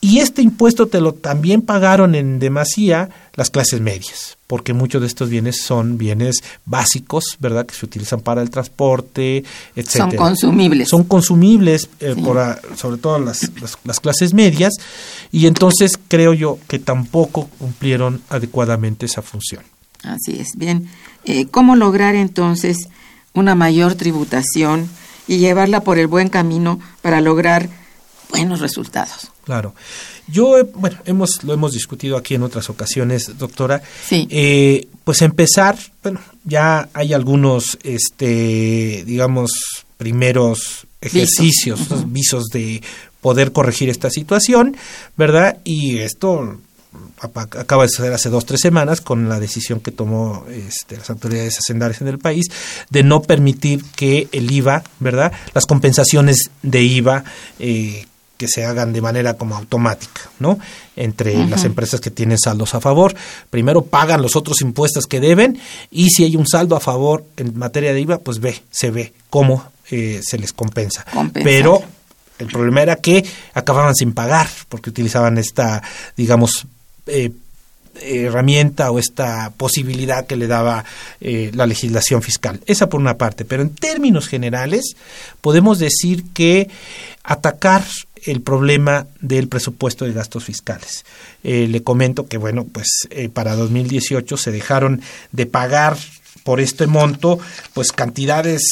[0.04, 5.06] Y este impuesto te lo también pagaron en demasía las clases medias, porque muchos de
[5.06, 7.66] estos bienes son bienes básicos, ¿verdad?
[7.66, 9.44] Que se utilizan para el transporte,
[9.76, 10.10] etcétera.
[10.10, 10.88] Son consumibles.
[10.88, 12.36] Son consumibles, eh, por
[12.76, 13.48] sobre todo las,
[13.84, 14.72] las, clases medias,
[15.30, 19.62] y entonces creo yo que tampoco cumplieron adecuadamente esa función.
[20.02, 20.56] Así es.
[20.56, 20.88] Bien,
[21.26, 22.88] eh, ¿cómo lograr entonces
[23.34, 24.88] una mayor tributación
[25.28, 27.68] y llevarla por el buen camino para lograr
[28.33, 29.31] buenos resultados?
[29.45, 29.75] Claro.
[30.27, 33.83] Yo, bueno, hemos, lo hemos discutido aquí en otras ocasiones, doctora.
[34.07, 34.27] Sí.
[34.31, 39.53] Eh, pues empezar, bueno, ya hay algunos, este, digamos,
[39.97, 41.81] primeros ejercicios,
[42.12, 42.83] visos de
[43.21, 44.77] poder corregir esta situación,
[45.16, 45.59] ¿verdad?
[45.64, 46.59] Y esto
[47.21, 51.59] acaba de suceder hace dos tres semanas con la decisión que tomó este, las autoridades
[51.59, 52.47] hacendarias en el país
[52.90, 55.33] de no permitir que el IVA, ¿verdad?
[55.55, 57.25] Las compensaciones de IVA
[57.59, 58.07] eh,
[58.42, 60.59] que se hagan de manera como automática, ¿no?
[60.96, 63.14] Entre las empresas que tienen saldos a favor,
[63.50, 65.61] primero pagan los otros impuestos que deben
[65.92, 69.12] y si hay un saldo a favor en materia de IVA, pues ve, se ve
[69.31, 71.07] cómo eh, se les compensa.
[71.33, 71.85] Pero
[72.40, 73.24] el problema era que
[73.55, 75.81] acababan sin pagar porque utilizaban esta,
[76.16, 76.66] digamos,
[77.07, 77.31] eh,
[78.00, 80.85] herramienta o esta posibilidad que le daba
[81.20, 82.61] eh, la legislación fiscal.
[82.66, 84.96] Esa por una parte, pero en términos generales
[85.40, 86.68] podemos decir que
[87.22, 87.85] atacar
[88.24, 91.04] el problema del presupuesto de gastos fiscales.
[91.42, 95.96] Eh, le comento que, bueno, pues eh, para 2018 se dejaron de pagar
[96.44, 97.38] por este monto,
[97.74, 98.62] pues cantidades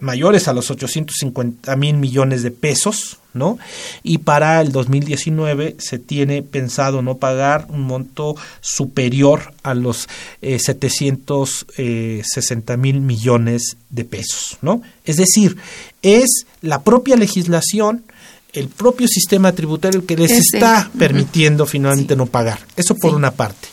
[0.00, 3.58] mayores a los 850 mil millones de pesos, ¿no?
[4.02, 10.08] Y para el 2019 se tiene pensado no pagar un monto superior a los
[10.40, 14.82] 760 eh, mil millones de pesos, ¿no?
[15.04, 15.56] Es decir,
[16.02, 18.04] es la propia legislación
[18.52, 22.58] el propio sistema tributario que les está permitiendo finalmente no pagar.
[22.76, 23.68] Eso por una parte.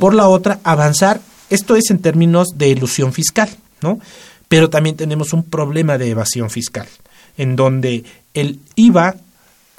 [0.00, 3.48] Por la otra, avanzar, esto es en términos de ilusión fiscal,
[3.82, 4.00] ¿no?
[4.48, 6.88] Pero también tenemos un problema de evasión fiscal,
[7.36, 9.16] en donde el IVA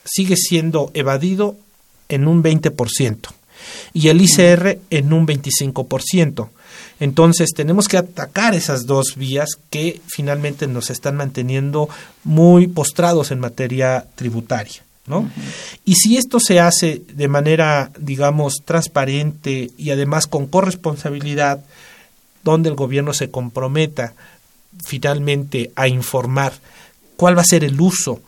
[0.05, 1.55] sigue siendo evadido
[2.09, 3.17] en un 20%
[3.93, 6.49] y el ICR en un 25%.
[6.99, 11.89] Entonces tenemos que atacar esas dos vías que finalmente nos están manteniendo
[12.23, 14.83] muy postrados en materia tributaria.
[15.05, 15.29] ¿no?
[15.85, 21.63] Y si esto se hace de manera, digamos, transparente y además con corresponsabilidad,
[22.43, 24.13] donde el gobierno se comprometa
[24.85, 26.53] finalmente a informar
[27.15, 28.21] cuál va a ser el uso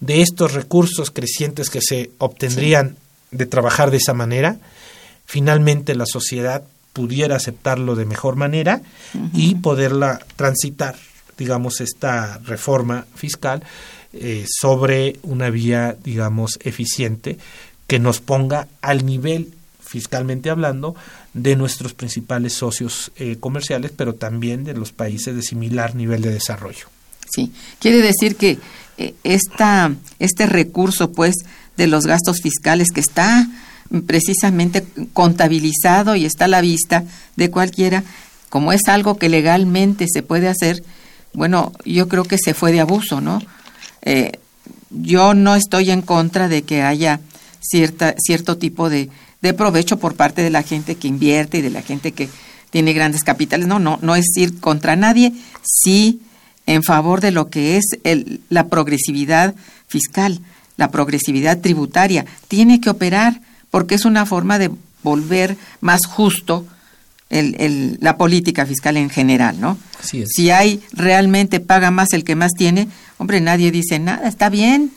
[0.00, 2.96] de estos recursos crecientes que se obtendrían
[3.30, 4.56] de trabajar de esa manera,
[5.24, 6.62] finalmente la sociedad
[6.96, 8.80] pudiera aceptarlo de mejor manera
[9.34, 10.96] y poderla transitar,
[11.36, 13.62] digamos, esta reforma fiscal
[14.14, 17.36] eh, sobre una vía, digamos, eficiente
[17.86, 20.96] que nos ponga al nivel fiscalmente hablando,
[21.34, 26.32] de nuestros principales socios eh, comerciales, pero también de los países de similar nivel de
[26.32, 26.86] desarrollo.
[27.30, 28.58] Sí, quiere decir que
[28.96, 31.34] eh, esta, este recurso, pues,
[31.76, 33.46] de los gastos fiscales que está
[34.06, 37.04] precisamente contabilizado y está a la vista
[37.36, 38.04] de cualquiera,
[38.48, 40.82] como es algo que legalmente se puede hacer,
[41.32, 43.42] bueno, yo creo que se fue de abuso, ¿no?
[44.02, 44.32] Eh,
[44.90, 47.20] yo no estoy en contra de que haya
[47.60, 49.10] cierta, cierto tipo de,
[49.42, 52.28] de provecho por parte de la gente que invierte y de la gente que
[52.70, 53.66] tiene grandes capitales.
[53.66, 56.20] No, no, no es ir contra nadie, sí
[56.66, 59.54] en favor de lo que es el, la progresividad
[59.86, 60.40] fiscal,
[60.76, 63.40] la progresividad tributaria, tiene que operar
[63.76, 64.70] porque es una forma de
[65.02, 66.66] volver más justo
[67.28, 69.76] el, la política fiscal en general, ¿no?
[70.34, 74.92] Si hay realmente paga más el que más tiene, hombre, nadie dice nada, está bien,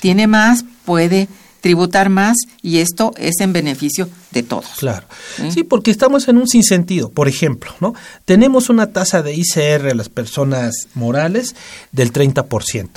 [0.00, 1.28] tiene más, puede
[1.60, 4.66] tributar más y esto es en beneficio de todos.
[4.78, 5.06] Claro.
[5.50, 5.64] ¿Sí?
[5.64, 7.10] porque estamos en un sinsentido.
[7.10, 7.94] Por ejemplo, ¿no?
[8.24, 11.54] Tenemos una tasa de ICR a las personas morales
[11.92, 12.88] del 30%.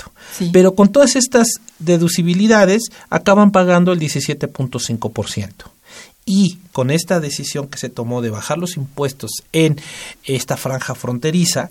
[0.52, 1.48] Pero con todas estas
[1.78, 5.52] deducibilidades acaban pagando el 17.5%.
[6.24, 9.80] Y con esta decisión que se tomó de bajar los impuestos en
[10.24, 11.68] esta franja fronteriza,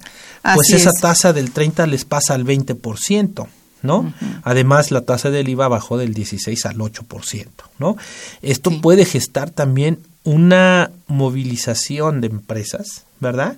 [0.55, 3.47] pues esa tasa del 30 les pasa al 20%.
[3.81, 4.13] ¿No?
[4.43, 7.47] Además, la tasa del IVA bajó del 16 al 8%,
[7.79, 7.97] ¿no?
[8.41, 13.57] Esto puede gestar también una movilización de empresas, ¿verdad?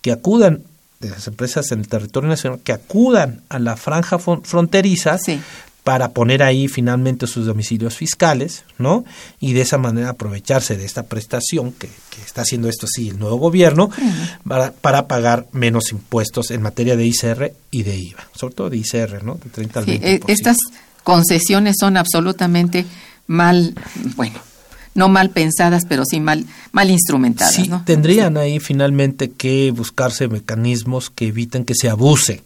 [0.00, 0.62] Que acudan
[1.00, 5.18] de las empresas en el territorio nacional que acudan a la franja fronteriza
[5.84, 9.04] para poner ahí finalmente sus domicilios fiscales, ¿no?
[9.38, 11.88] Y de esa manera aprovecharse de esta prestación que,
[12.26, 13.90] está haciendo esto sí el nuevo gobierno
[14.48, 18.78] para, para, pagar menos impuestos en materia de ICR y de IVA, sobre todo de
[18.78, 19.34] ICR, ¿no?
[19.34, 20.00] De 30 al 20%.
[20.02, 20.56] Eh, estas
[21.02, 22.86] concesiones son absolutamente
[23.26, 23.74] mal,
[24.16, 24.40] bueno,
[24.94, 27.54] no mal pensadas, pero sí mal, mal instrumentadas.
[27.54, 32.42] Sí, tendrían ahí finalmente que buscarse mecanismos que eviten que se abuse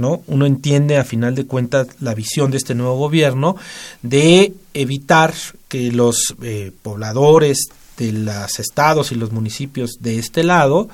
[0.00, 0.22] ¿no?
[0.26, 3.56] Uno entiende a final de cuentas la visión de este nuevo gobierno
[4.02, 5.34] de evitar
[5.68, 10.88] que los eh, pobladores de los estados y los municipios de este lado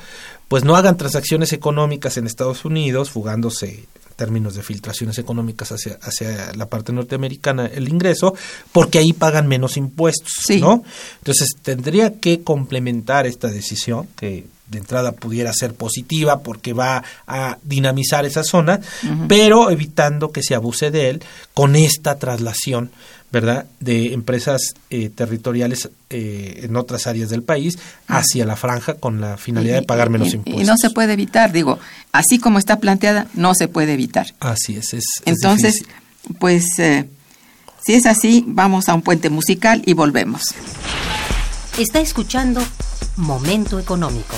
[0.49, 3.87] pues no hagan transacciones económicas en Estados Unidos fugándose en
[4.17, 8.35] términos de filtraciones económicas hacia, hacia la parte norteamericana el ingreso,
[8.73, 10.85] porque ahí pagan menos impuestos, ¿no?
[11.19, 17.59] Entonces tendría que complementar esta decisión que de entrada pudiera ser positiva porque va a
[17.63, 18.81] dinamizar esa zona,
[19.29, 22.91] pero evitando que se abuse de él con esta traslación,
[23.31, 29.21] ¿verdad?, de empresas eh, territoriales eh, en otras áreas del país hacia la franja con
[29.21, 30.63] la finalidad de pagar menos impuestos.
[30.63, 31.79] Y no se puede evitar, digo,
[32.13, 34.35] así como está planteada, no se puede evitar.
[34.41, 34.95] Así es.
[34.95, 35.85] es Entonces,
[36.39, 37.09] pues, eh,
[37.85, 40.43] si es así, vamos a un puente musical y volvemos.
[41.79, 42.63] Está escuchando
[43.17, 44.35] Momento Económico.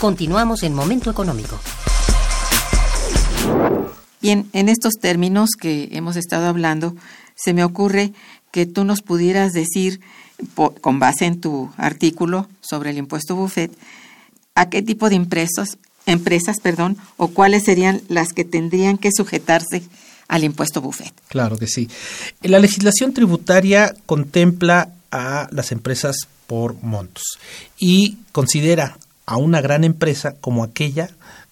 [0.00, 1.60] Continuamos en Momento Económico.
[4.22, 6.96] Bien, en estos términos que hemos estado hablando,
[7.36, 8.14] se me ocurre
[8.50, 10.00] que tú nos pudieras decir,
[10.80, 13.70] con base en tu artículo sobre el impuesto buffet,
[14.54, 15.76] a qué tipo de empresas,
[16.06, 19.82] empresas perdón, o cuáles serían las que tendrían que sujetarse
[20.28, 21.12] al impuesto buffet.
[21.28, 21.90] Claro que sí.
[22.40, 27.38] La legislación tributaria contempla a las empresas por montos
[27.78, 28.96] y considera
[29.30, 31.08] a una gran empresa como aquella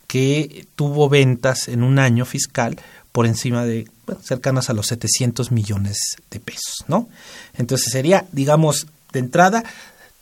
[0.09, 2.77] que tuvo ventas en un año fiscal
[3.13, 3.89] por encima de
[4.21, 7.09] cercanas a los 700 millones de pesos, ¿no?
[7.55, 9.63] Entonces sería, digamos, de entrada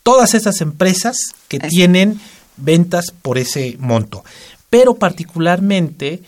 [0.03, 2.21] todas esas empresas que tienen
[2.57, 4.23] ventas por ese monto,
[4.69, 6.21] pero particularmente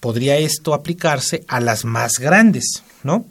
[0.00, 3.26] podría esto aplicarse a las más grandes, ¿no?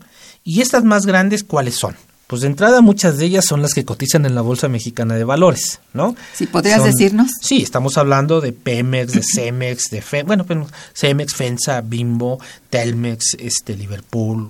[0.46, 1.98] Y estas más grandes, ¿cuáles son?
[2.28, 5.24] Pues de entrada muchas de ellas son las que cotizan en la Bolsa Mexicana de
[5.24, 6.16] Valores, ¿no?
[6.34, 7.32] Sí, ¿podrías decirnos?
[7.42, 10.46] Sí, estamos hablando de Pemex, de Cemex, de bueno,
[10.94, 14.50] Cemex, Fensa, Bimbo, Telmex, este Liverpool,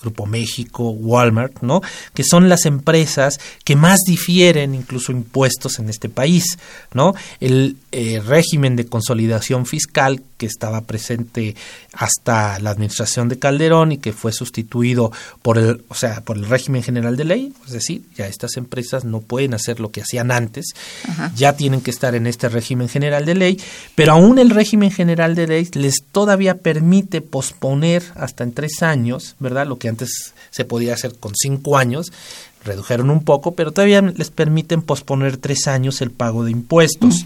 [0.00, 1.80] Grupo México, Walmart, ¿no?
[2.14, 6.58] Que son las empresas que más difieren incluso impuestos en este país,
[6.92, 7.14] ¿no?
[7.40, 11.56] El eh, régimen de consolidación fiscal que estaba presente
[11.92, 16.46] hasta la administración de Calderón y que fue sustituido por el, o sea, por el
[16.46, 20.30] régimen general de ley, es decir, ya estas empresas no pueden hacer lo que hacían
[20.30, 20.74] antes,
[21.34, 23.60] ya tienen que estar en este régimen general de ley,
[23.94, 29.36] pero aún el régimen general de ley les todavía permite posponer hasta en tres años,
[29.38, 29.66] ¿verdad?
[29.66, 32.12] Lo que antes se podía hacer con cinco años,
[32.64, 37.24] redujeron un poco, pero todavía les permiten posponer tres años el pago de impuestos.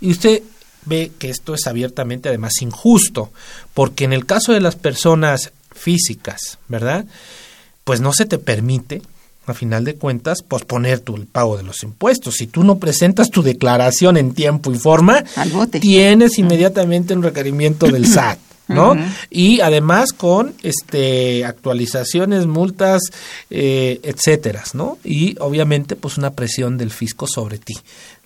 [0.00, 0.42] Y usted
[0.84, 3.30] ve que esto es abiertamente además injusto,
[3.74, 7.04] porque en el caso de las personas físicas, ¿verdad?
[7.84, 9.02] Pues no se te permite,
[9.46, 12.36] a final de cuentas, posponer tu, el pago de los impuestos.
[12.36, 15.24] Si tú no presentas tu declaración en tiempo y forma,
[15.80, 18.38] tienes inmediatamente un requerimiento del SAT.
[18.70, 18.96] ¿No?
[19.30, 23.02] Y además con este actualizaciones, multas,
[23.50, 24.98] eh, etcétera, ¿no?
[25.04, 27.74] Y obviamente pues una presión del fisco sobre ti,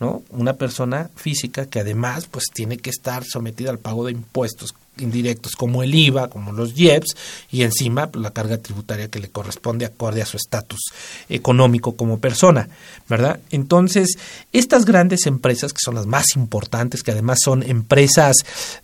[0.00, 0.22] ¿no?
[0.30, 5.56] Una persona física que además pues tiene que estar sometida al pago de impuestos indirectos
[5.56, 7.16] como el IVA, como los IEPS
[7.50, 10.80] y encima pues, la carga tributaria que le corresponde acorde a su estatus
[11.28, 12.68] económico como persona,
[13.08, 13.40] ¿verdad?
[13.50, 14.18] Entonces,
[14.52, 18.36] estas grandes empresas que son las más importantes, que además son empresas,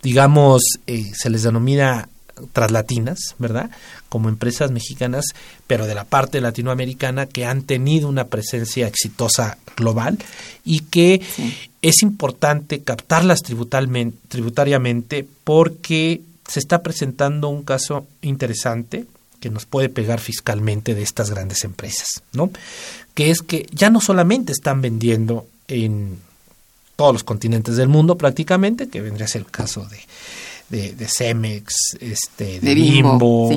[0.03, 2.09] digamos, eh, se les denomina
[2.53, 3.71] traslatinas, ¿verdad?
[4.09, 5.27] Como empresas mexicanas,
[5.67, 10.19] pero de la parte latinoamericana que han tenido una presencia exitosa global
[10.65, 11.21] y que
[11.83, 19.07] es importante captarlas tributariamente porque se está presentando un caso interesante
[19.41, 22.51] que nos puede pegar fiscalmente de estas grandes empresas, ¿no?
[23.15, 26.19] Que es que ya no solamente están vendiendo en
[26.97, 30.01] todos los continentes del mundo prácticamente, que vendría a ser el caso de
[30.71, 33.51] de, de Cemex, este, de, Bimbo,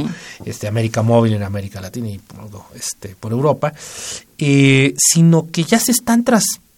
[0.44, 2.20] este, América Móvil en América Latina y
[2.76, 3.72] este, por Europa,
[4.38, 6.24] eh, sino que ya se están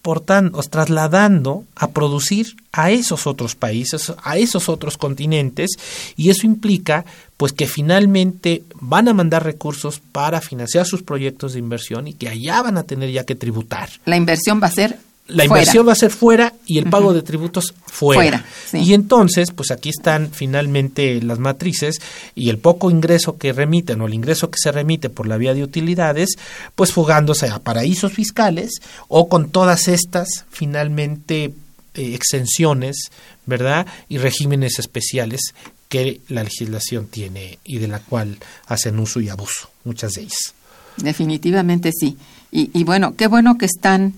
[0.06, 5.72] transportando, trasladando a producir a esos otros países, a esos otros continentes,
[6.16, 7.06] y eso implica
[7.38, 12.30] pues que finalmente van a mandar recursos para financiar sus proyectos de inversión y que
[12.30, 13.90] allá van a tener ya que tributar.
[14.06, 17.24] La inversión va a ser la inversión va a ser fuera y el pago de
[17.24, 18.46] tributos fuera.
[18.74, 22.00] Y entonces, pues aquí están finalmente las matrices
[22.36, 25.56] y el poco ingreso que remiten o el ingreso que se remite por la vía
[25.56, 26.36] de utilidades,
[26.76, 31.54] pues fugándose a paraísos fiscales o con todas estas finalmente eh,
[32.14, 33.10] exenciones,
[33.48, 33.88] ¿verdad?
[34.08, 35.42] Y regímenes especiales
[35.90, 40.54] que la legislación tiene y de la cual hacen uso y abuso, muchas de ellas.
[40.98, 42.16] Definitivamente sí.
[42.52, 44.14] Y, y bueno, qué bueno que están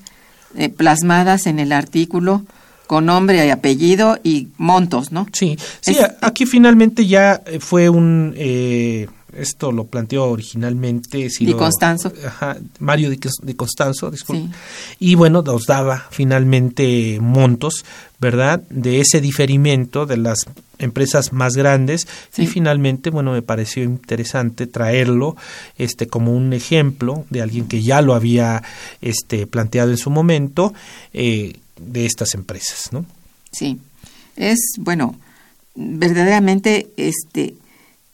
[0.56, 2.44] eh, plasmadas en el artículo
[2.88, 5.28] con nombre y apellido y montos, ¿no?
[5.34, 8.34] Sí, sí, aquí finalmente ya eh, fue un...
[8.38, 9.08] Eh,
[9.38, 12.12] esto lo planteó originalmente Di Constanzo.
[12.26, 14.50] Ajá, Mario Di, Constanzo, disculpe.
[15.00, 17.86] Y bueno, nos daba finalmente montos,
[18.20, 18.62] ¿verdad?
[18.70, 20.40] De ese diferimiento de las
[20.80, 25.36] empresas más grandes y finalmente, bueno, me pareció interesante traerlo
[25.78, 28.64] este como un ejemplo de alguien que ya lo había
[29.02, 30.74] este planteado en su momento
[31.14, 33.06] eh, de estas empresas, ¿no?
[33.52, 33.80] Sí.
[34.36, 35.16] Es bueno,
[35.76, 37.56] verdaderamente este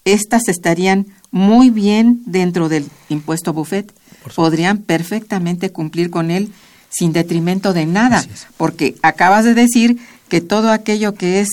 [0.06, 3.94] estas estarían muy bien dentro del impuesto buffet,
[4.36, 6.52] podrían perfectamente cumplir con él
[6.90, 8.24] sin detrimento de nada,
[8.58, 9.98] porque acabas de decir
[10.30, 11.50] que todo aquello que es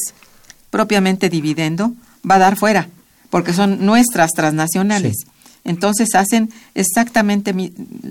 [0.70, 1.92] propiamente dividendo
[2.28, 2.88] va a dar fuera,
[3.30, 5.24] porque son nuestras transnacionales.
[5.64, 7.54] Entonces hacen exactamente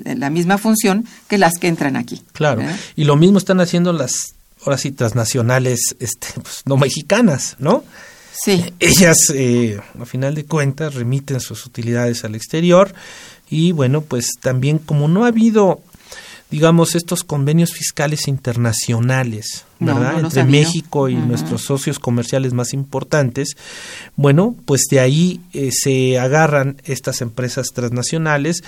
[0.03, 2.21] la misma función que las que entran aquí.
[2.33, 2.61] Claro,
[2.95, 7.83] y lo mismo están haciendo las, ahora sí, transnacionales este, pues, no mexicanas, ¿no?
[8.43, 8.65] Sí.
[8.79, 12.93] Ellas, eh, a final de cuentas, remiten sus utilidades al exterior
[13.49, 15.81] y bueno, pues también como no ha habido
[16.49, 20.19] digamos, estos convenios fiscales internacionales, ¿verdad?
[20.19, 23.55] Entre México y nuestros socios comerciales más importantes,
[24.15, 28.63] bueno, pues de ahí eh, se agarran estas empresas transnacionales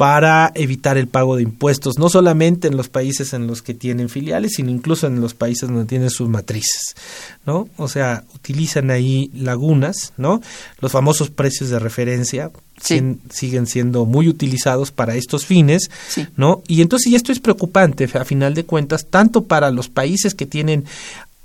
[0.00, 4.08] para evitar el pago de impuestos, no solamente en los países en los que tienen
[4.08, 6.94] filiales, sino incluso en los países donde tienen sus matrices,
[7.44, 7.68] ¿no?
[7.76, 10.40] O sea, utilizan ahí lagunas, ¿no?
[10.80, 15.90] Los famosos precios de referencia siguen siendo muy utilizados para estos fines,
[16.34, 16.62] ¿no?
[16.66, 20.46] Y entonces ya esto es preocupante, a final de cuentas, tanto para los países que
[20.46, 20.86] tienen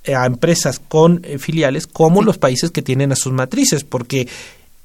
[0.06, 4.30] eh, a empresas con eh, filiales como los países que tienen a sus matrices, porque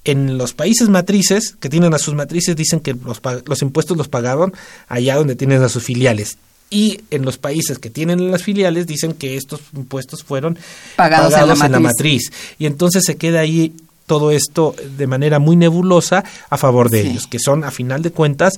[0.05, 4.09] en los países matrices, que tienen a sus matrices, dicen que los, los impuestos los
[4.09, 4.53] pagaron
[4.89, 6.39] allá donde tienen a sus filiales.
[6.71, 10.57] Y en los países que tienen las filiales dicen que estos impuestos fueron
[10.97, 12.31] pagados, en, la, matriz.
[12.59, 13.75] Y entonces se queda ahí
[14.07, 18.13] todo esto de manera muy nebulosa a favor de ellos, que son a final de
[18.13, 18.55] cuentas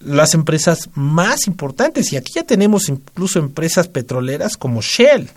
[0.00, 2.12] las empresas más importantes.
[2.12, 5.30] Y aquí ya tenemos incluso empresas petroleras como Shell,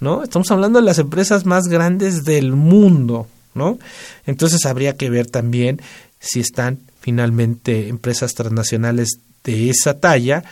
[0.00, 0.22] ¿no?
[0.22, 3.78] Estamos hablando de las empresas más grandes del mundo, ¿no?
[4.26, 5.80] Entonces habría que ver también
[6.20, 10.44] si están finalmente empresas transnacionales de esa talla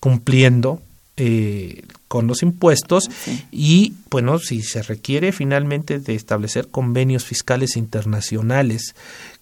[0.00, 0.80] cumpliendo
[1.16, 3.08] eh, con los impuestos
[3.52, 8.96] y, bueno, si se requiere finalmente de establecer convenios fiscales internacionales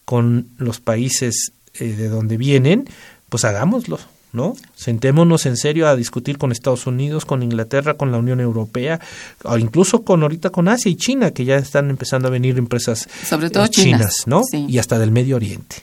[0.04, 2.88] con los países eh, de donde vienen,
[3.28, 3.98] pues hagámoslo.
[4.32, 4.54] ¿No?
[4.76, 9.00] Sentémonos en serio a discutir con Estados Unidos, con Inglaterra, con la Unión Europea,
[9.44, 13.08] o incluso con ahorita con Asia y China, que ya están empezando a venir empresas
[13.26, 14.42] Sobre todo eh, chinas, ¿no?
[14.52, 15.76] Y hasta del Medio Oriente,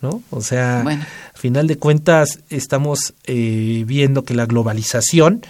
[0.00, 0.22] ¿no?
[0.30, 1.04] O sea, Bueno.
[1.34, 5.42] al final de cuentas estamos eh, viendo que la globalización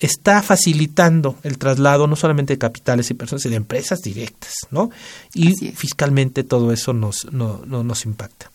[0.00, 4.90] está facilitando el traslado no solamente de capitales y personas, sino de empresas directas, ¿no?
[5.34, 8.50] Y fiscalmente todo eso nos, no- no- nos impacta.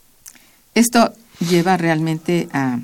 [0.75, 1.13] Esto
[1.49, 2.79] lleva realmente a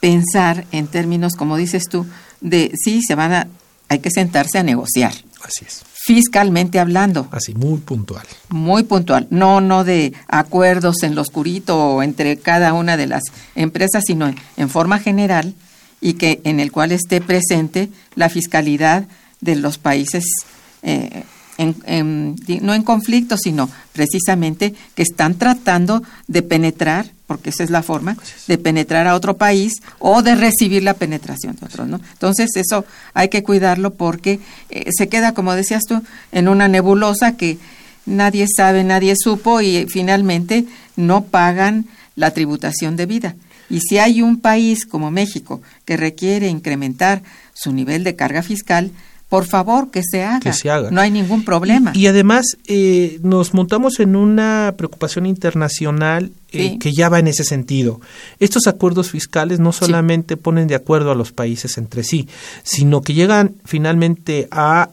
[0.00, 2.06] pensar en términos, como dices tú,
[2.40, 3.48] de sí, se van a,
[3.88, 5.82] hay que sentarse a negociar, Así es.
[6.06, 8.26] fiscalmente hablando, Así, muy puntual.
[8.48, 13.22] muy puntual, no, no de acuerdos en lo oscurito o entre cada una de las
[13.54, 15.54] empresas, sino en, en forma general
[16.00, 19.06] y que en el cual esté presente la fiscalidad
[19.40, 20.24] de los países
[20.82, 21.24] eh,
[21.58, 27.82] en- no en conflicto, sino precisamente que están tratando de penetrar, porque esa es la
[27.82, 28.16] forma,
[28.46, 32.00] de penetrar a otro país o de recibir la penetración de otro, ¿no?
[32.14, 36.02] Entonces eso hay que cuidarlo porque eh, se queda, como decías tú,
[36.32, 37.58] en una nebulosa que
[38.06, 40.64] nadie sabe, nadie supo y finalmente
[40.96, 41.84] no pagan
[42.16, 43.36] la tributación debida.
[43.68, 47.22] Y si hay un país como México que requiere incrementar
[47.52, 48.90] su nivel de carga fiscal,
[49.28, 50.40] por favor que se haga.
[50.40, 50.90] Que se haga.
[50.90, 51.92] No hay ningún problema.
[51.94, 56.78] Y, y además eh, nos montamos en una preocupación internacional eh, Sí.
[56.78, 58.00] que ya va en ese sentido.
[58.40, 62.26] Estos acuerdos fiscales no solamente ponen de acuerdo a los países entre sí,
[62.62, 64.88] sino que llegan finalmente a,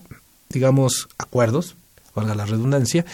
[0.50, 1.76] digamos, acuerdos,
[2.14, 3.06] valga la redundancia,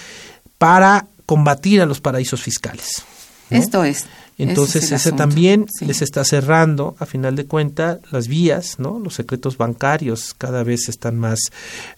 [0.57, 3.03] para combatir a los paraísos fiscales.
[3.51, 3.57] ¿no?
[3.57, 4.05] Esto es.
[4.49, 5.85] Entonces, ese es también Sí.
[5.85, 8.99] les está cerrando, a final de cuentas, las vías, ¿no?
[8.99, 11.39] Los secretos bancarios cada vez están más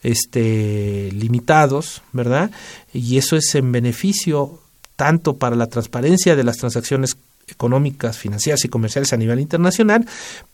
[0.01, 2.51] este, limitados, ¿verdad?
[2.93, 4.59] Y eso es en beneficio
[4.95, 7.17] tanto para la transparencia de las transacciones
[7.47, 10.05] económicas, financieras y comerciales a nivel internacional,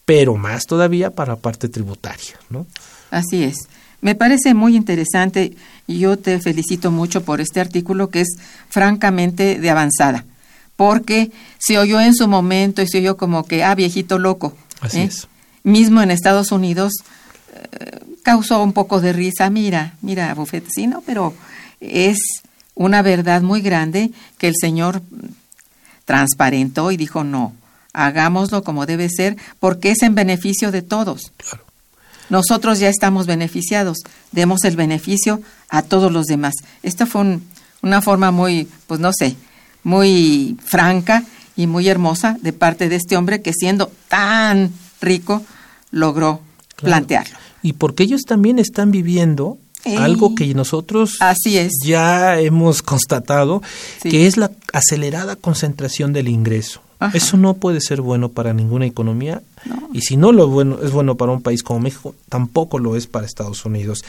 [0.05, 2.65] pero más todavía para la parte tributaria, ¿no?
[3.11, 3.57] Así es.
[4.01, 8.29] Me parece muy interesante y yo te felicito mucho por este artículo que es
[8.69, 10.23] francamente de avanzada,
[10.80, 14.55] porque se oyó en su momento y se oyó como que, ah, viejito loco.
[14.80, 15.03] Así ¿eh?
[15.03, 15.27] es.
[15.63, 16.93] Mismo en Estados Unidos
[17.53, 21.01] eh, causó un poco de risa, mira, mira, Buffett, sí, ¿no?
[21.05, 21.34] Pero
[21.82, 22.17] es
[22.75, 25.01] una verdad muy grande que el señor
[26.05, 27.53] transparentó y dijo, no,
[27.91, 31.34] hagámoslo como debe ser, porque es en beneficio de todos.
[31.36, 31.65] Claro.
[32.30, 33.97] Nosotros ya estamos beneficiados,
[34.32, 36.53] demos el beneficio a todos los demás.
[36.84, 37.43] Esta fue un-
[37.82, 39.36] una forma muy, pues no sé,
[39.84, 41.23] muy franca
[41.55, 44.71] y muy hermosa de parte de este hombre que siendo tan
[45.01, 45.41] rico
[45.91, 46.41] logró
[46.75, 46.93] Claro.
[46.95, 47.38] plantearlo.
[47.61, 49.97] Y porque ellos también están viviendo Ey.
[49.97, 51.73] algo que nosotros Así es.
[51.84, 53.61] ya hemos constatado,
[54.01, 54.09] Sí.
[54.09, 56.82] que es la acelerada concentración del ingreso.
[57.01, 57.17] Ajá.
[57.17, 59.89] Eso no puede ser bueno para ninguna economía No.
[59.93, 63.07] y si no lo bueno es bueno para un país como México, tampoco lo es
[63.07, 64.03] para Estados Unidos.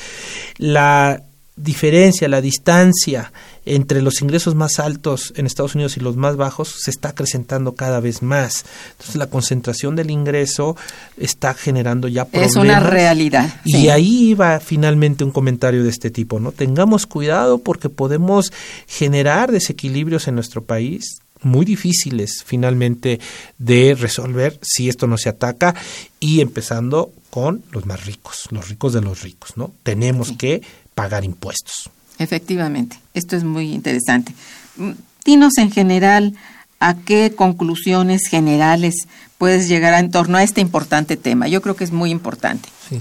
[0.58, 1.22] La
[1.62, 3.32] diferencia, la distancia
[3.66, 7.72] entre los ingresos más altos en Estados Unidos y los más bajos se está acrecentando
[7.72, 8.64] cada vez más.
[8.92, 10.76] Entonces la concentración del ingreso
[11.16, 12.50] está generando ya problemas.
[12.50, 13.60] Es una realidad.
[13.64, 13.88] Y sí.
[13.90, 16.52] ahí iba finalmente un comentario de este tipo, ¿no?
[16.52, 18.52] Tengamos cuidado porque podemos
[18.86, 23.18] generar desequilibrios en nuestro país muy difíciles finalmente
[23.58, 25.74] de resolver si esto no se ataca
[26.18, 29.72] y empezando con los más ricos, los ricos de los ricos, ¿no?
[29.84, 30.62] Tenemos que
[31.00, 31.88] pagar impuestos.
[32.18, 34.34] Efectivamente, esto es muy interesante.
[34.76, 34.90] Mm,
[35.24, 36.34] Dinos en general
[36.78, 38.94] a qué conclusiones generales
[39.38, 41.48] puedes llegar en torno a este importante tema.
[41.48, 42.68] Yo creo que es muy importante.
[42.86, 43.00] Sí.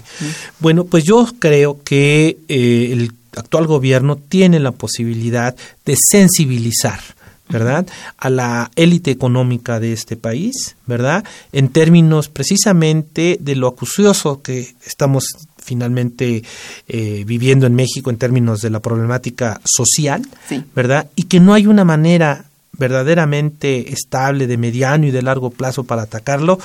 [0.60, 5.54] Bueno, pues yo creo que eh, el actual gobierno tiene la posibilidad
[5.86, 7.02] de sensibilizar,
[7.50, 7.86] ¿verdad?
[8.18, 11.26] A la élite económica de este país, ¿verdad?
[11.52, 15.26] En términos precisamente de lo acucioso que estamos
[15.62, 16.44] finalmente
[16.88, 20.64] eh, viviendo en México en términos de la problemática social, Sí.
[20.76, 21.08] ¿verdad?
[21.16, 26.04] Y que no hay una manera verdaderamente estable de mediano y de largo plazo para
[26.04, 26.60] atacarlo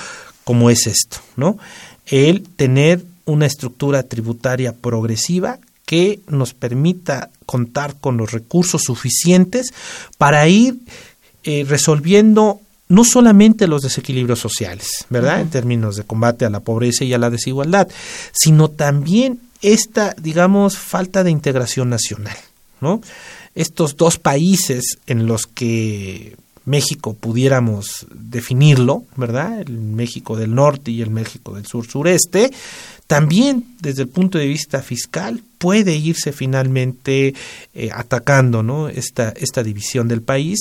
[0.45, 1.59] como es esto, ¿no?
[2.07, 9.73] El tener una estructura tributaria progresiva que nos permita contar con los recursos suficientes
[10.19, 10.79] para ir
[11.45, 12.61] eh, resolviendo
[12.95, 15.41] no solamente los desequilibrios sociales, ¿verdad?
[15.41, 17.89] En términos de combate a la pobreza y a la desigualdad,
[18.33, 22.37] sino también esta, digamos, falta de integración nacional,
[22.81, 23.01] ¿no?
[23.55, 26.37] Estos dos países en los que
[26.67, 29.61] México pudiéramos definirlo, ¿verdad?
[29.61, 32.53] El México del norte y el México del sur sureste,
[33.07, 37.35] también desde el punto de vista fiscal puede irse finalmente
[37.75, 38.89] eh, atacando, ¿no?
[38.89, 40.61] Esta, esta división del país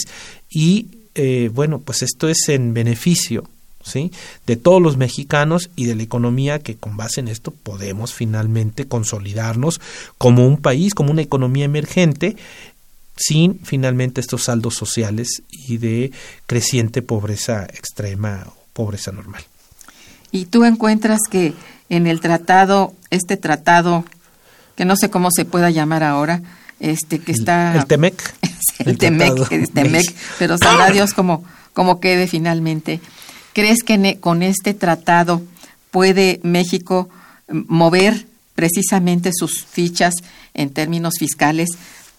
[0.50, 3.44] y eh, bueno, pues esto es en beneficio
[3.84, 4.12] ¿sí?
[4.48, 8.88] de todos los mexicanos y de la economía que con base en esto podemos finalmente
[8.88, 9.82] consolidarnos
[10.18, 12.36] como un país, como una economía emergente
[13.16, 16.12] sin finalmente estos saldos sociales y de
[16.48, 19.44] creciente pobreza extrema o pobreza normal.
[20.32, 21.54] Y tú encuentras que
[21.90, 24.04] en el tratado, este tratado,
[24.76, 26.42] que no sé cómo se pueda llamar ahora,
[26.80, 27.76] este que está...
[27.76, 28.36] El, TEMEC.
[28.80, 31.44] el, TEMEC, el TEMEC, pero sabrá Dios cómo,
[31.74, 33.00] cómo quede finalmente.
[33.54, 35.42] ¿Crees que con este tratado
[35.92, 37.10] puede México
[37.48, 40.16] mover precisamente sus fichas
[40.54, 41.70] en términos fiscales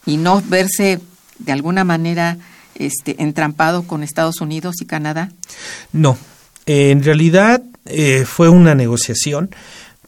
[0.07, 1.01] y no verse
[1.39, 2.39] de alguna manera
[2.77, 5.31] este, entrampado con Estados Unidos y Canadá?
[5.93, 6.17] No,
[6.67, 9.51] en realidad eh, fue una negociación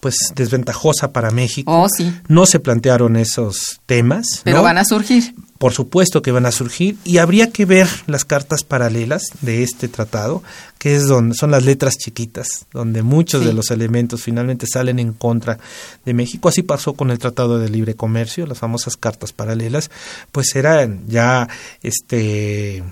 [0.07, 1.83] pues desventajosa para México.
[1.83, 2.15] Oh, sí.
[2.29, 4.43] No se plantearon esos temas.
[4.45, 5.35] Pero van a surgir.
[5.59, 9.89] Por supuesto que van a surgir y habría que ver las cartas paralelas de este
[9.89, 10.45] tratado,
[10.79, 15.13] que es donde son las letras chiquitas, donde muchos de los elementos finalmente salen en
[15.13, 15.59] contra
[16.05, 16.51] de México.
[16.51, 19.91] Así pasó con el Tratado de Libre Comercio, las famosas cartas paralelas,
[20.31, 21.49] pues eran ya
[21.83, 22.85] este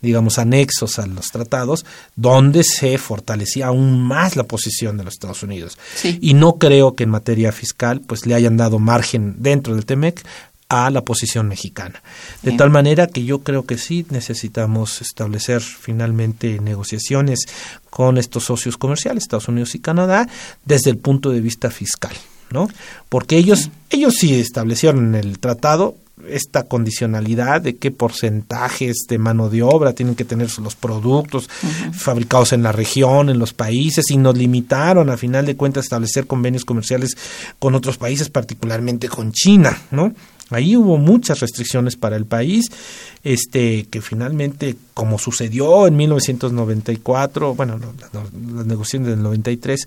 [0.00, 1.84] digamos, anexos a los tratados,
[2.16, 5.78] donde se fortalecía aún más la posición de los Estados Unidos.
[6.20, 10.24] Y no creo que en materia fiscal pues le hayan dado margen dentro del TEMEC
[10.68, 12.02] a la posición mexicana.
[12.42, 17.46] De tal manera que yo creo que sí necesitamos establecer finalmente negociaciones
[17.88, 20.28] con estos socios comerciales, Estados Unidos y Canadá,
[20.66, 22.12] desde el punto de vista fiscal.
[22.50, 22.68] ¿no?
[23.08, 25.96] Porque ellos, ellos sí establecieron en el tratado
[26.28, 31.48] esta condicionalidad de qué porcentajes de mano de obra tienen que tener los productos
[31.92, 35.86] fabricados en la región, en los países, y nos limitaron a final de cuentas a
[35.86, 37.16] establecer convenios comerciales
[37.58, 40.12] con otros países, particularmente con China, ¿no?
[40.50, 42.66] Ahí hubo muchas restricciones para el país,
[43.22, 47.78] este, que finalmente, como sucedió en 1994, bueno,
[48.12, 49.86] las negociaciones del 93,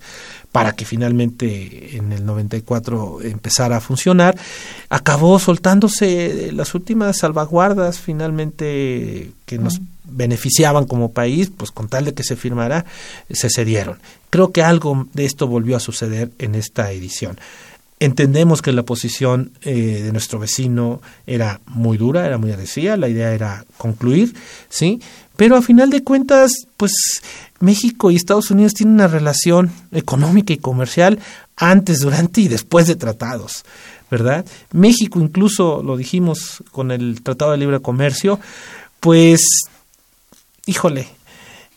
[0.52, 4.36] para que finalmente en el 94 empezara a funcionar,
[4.88, 12.14] acabó soltándose las últimas salvaguardas finalmente que nos beneficiaban como país, pues con tal de
[12.14, 12.84] que se firmara,
[13.30, 13.98] se cedieron.
[14.30, 17.38] Creo que algo de esto volvió a suceder en esta edición.
[18.02, 23.08] Entendemos que la posición eh, de nuestro vecino era muy dura, era muy agresiva, la
[23.08, 24.34] idea era concluir,
[24.68, 25.00] ¿sí?
[25.36, 26.92] Pero a final de cuentas, pues
[27.60, 31.20] México y Estados Unidos tienen una relación económica y comercial
[31.56, 33.64] antes, durante y después de tratados,
[34.10, 34.44] ¿verdad?
[34.72, 38.40] México incluso, lo dijimos con el Tratado de Libre Comercio,
[38.98, 39.42] pues,
[40.66, 41.06] híjole,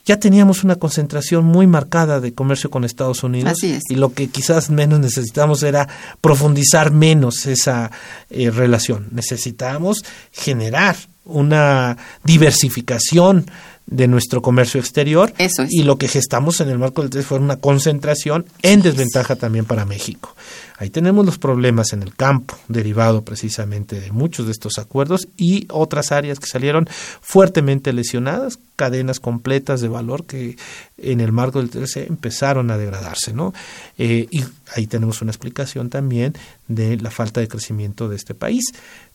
[0.05, 4.69] ya teníamos una concentración muy marcada de comercio con Estados Unidos y lo que quizás
[4.69, 5.87] menos necesitamos era
[6.21, 7.91] profundizar menos esa
[8.29, 9.07] eh, relación.
[9.11, 10.95] Necesitamos generar
[11.25, 13.47] una diversificación
[13.87, 15.31] de nuestro comercio exterior
[15.69, 19.65] y lo que gestamos en el marco del TES fue una concentración en desventaja también
[19.65, 20.35] para México.
[20.77, 25.67] Ahí tenemos los problemas en el campo, derivado precisamente de muchos de estos acuerdos y
[25.69, 26.89] otras áreas que salieron
[27.21, 30.57] fuertemente lesionadas, cadenas completas de valor que
[30.97, 33.53] en el marco del TLC empezaron a degradarse, ¿no?
[33.97, 34.43] Eh, y
[34.75, 36.33] ahí tenemos una explicación también
[36.67, 38.65] de la falta de crecimiento de este país.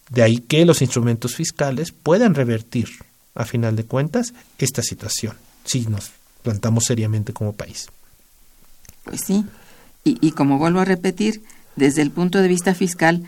[0.08, 2.88] De ahí que los instrumentos fiscales puedan revertir
[3.40, 6.10] a final de cuentas, esta situación, si nos
[6.42, 7.88] plantamos seriamente como país.
[9.04, 9.44] Pues sí,
[10.04, 11.42] y, y como vuelvo a repetir,
[11.76, 13.24] desde el punto de vista fiscal,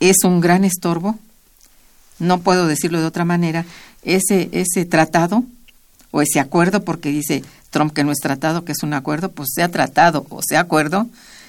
[0.00, 1.18] es un gran estorbo,
[2.18, 3.64] no puedo decirlo de otra manera,
[4.02, 5.44] ese, ese tratado
[6.10, 9.50] o ese acuerdo, porque dice Trump que no es tratado, que es un acuerdo, pues
[9.54, 11.06] sea tratado o sea acuerdo,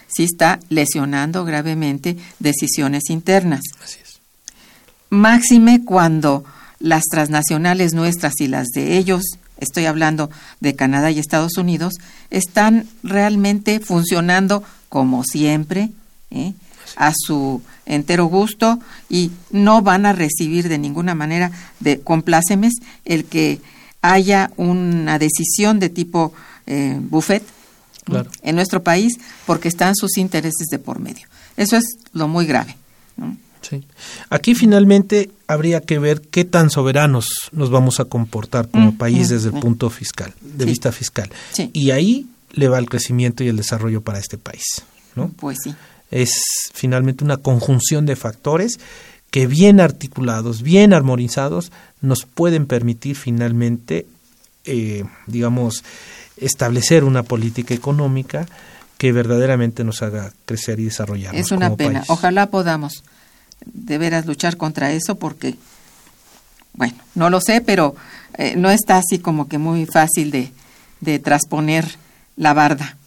[0.07, 3.61] sí está lesionando gravemente decisiones internas.
[3.83, 4.19] Así es.
[5.09, 6.43] Máxime cuando
[6.79, 9.23] las transnacionales nuestras y las de ellos,
[9.57, 11.95] estoy hablando de Canadá y Estados Unidos,
[12.29, 15.89] están realmente funcionando como siempre,
[16.31, 16.53] ¿eh?
[16.95, 22.73] a su entero gusto y no van a recibir de ninguna manera de complácemes
[23.05, 23.61] el que
[24.01, 26.33] haya una decisión de tipo
[26.65, 27.43] eh, buffet
[28.41, 29.13] en nuestro país
[29.45, 31.27] porque están sus intereses de por medio.
[31.57, 32.77] Eso es lo muy grave.
[33.61, 33.83] Sí.
[34.29, 39.27] Aquí finalmente habría que ver qué tan soberanos nos vamos a comportar como Mm, país
[39.27, 39.59] mm, desde el mm.
[39.59, 40.69] punto fiscal, de Sí.
[40.69, 41.29] vista fiscal.
[41.53, 41.69] Sí.
[41.73, 44.63] Y ahí le va el crecimiento y el desarrollo para este país.
[45.15, 45.31] ¿no?
[45.37, 45.73] Pues sí.
[46.11, 46.31] Es
[46.73, 48.79] finalmente una conjunción de factores
[49.31, 54.05] que bien articulados, bien armonizados, nos pueden permitir finalmente,
[54.63, 55.83] eh, digamos,
[56.37, 58.45] establecer una política económica
[58.97, 61.39] que verdaderamente nos haga crecer y desarrollarnos.
[61.41, 61.99] Es una como pena.
[61.99, 62.09] país.
[62.09, 63.03] Ojalá podamos
[63.65, 65.55] de veras luchar contra eso porque,
[66.73, 67.95] bueno, no lo sé, pero
[68.37, 70.51] eh, no está así como que muy fácil de,
[71.01, 71.97] de transponer
[72.35, 72.97] la barda.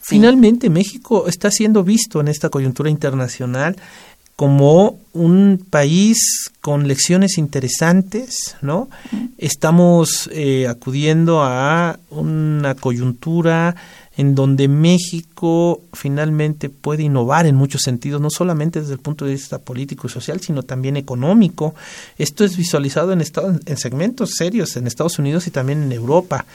[0.00, 3.76] Finalmente, México está siendo visto en esta coyuntura internacional
[4.36, 8.88] como un país con lecciones interesantes, ¿no?
[9.38, 13.76] Estamos eh, acudiendo a una coyuntura
[14.16, 19.32] en donde México finalmente puede innovar en muchos sentidos, no solamente desde el punto de
[19.32, 21.74] vista político y social, sino también económico.
[22.16, 26.46] Esto es visualizado en, Estados, en segmentos serios en Estados Unidos y también en Europa,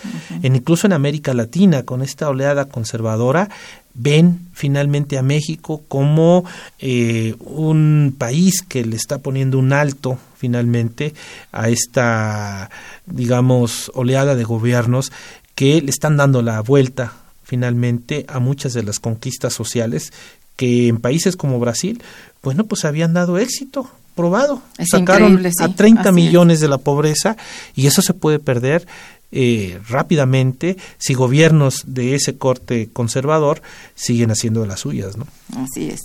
[0.41, 3.49] en, incluso en América Latina, con esta oleada conservadora
[3.93, 6.45] ven finalmente a México como
[6.79, 11.13] eh, un país que le está poniendo un alto finalmente
[11.51, 12.69] a esta,
[13.05, 15.11] digamos, oleada de gobiernos
[15.53, 17.13] que le están dando la vuelta
[17.49, 20.13] finalmente a muchas de las conquistas sociales
[20.55, 22.03] que en países como Brasil,
[22.43, 24.61] bueno, pues habían dado éxito probado.
[24.77, 26.13] Es Sacaron sí, a 30 así es.
[26.13, 27.37] millones de la pobreza
[27.75, 28.85] y eso se puede perder
[29.31, 33.63] eh, rápidamente si gobiernos de ese corte conservador
[33.95, 35.25] siguen haciendo de las suyas, ¿no?
[35.57, 36.01] Así es.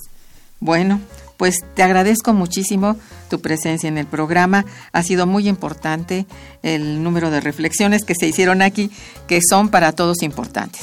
[0.61, 0.99] Bueno,
[1.37, 2.97] pues te agradezco muchísimo
[3.29, 4.65] tu presencia en el programa.
[4.93, 6.25] Ha sido muy importante
[6.63, 8.91] el número de reflexiones que se hicieron aquí,
[9.27, 10.83] que son para todos importantes.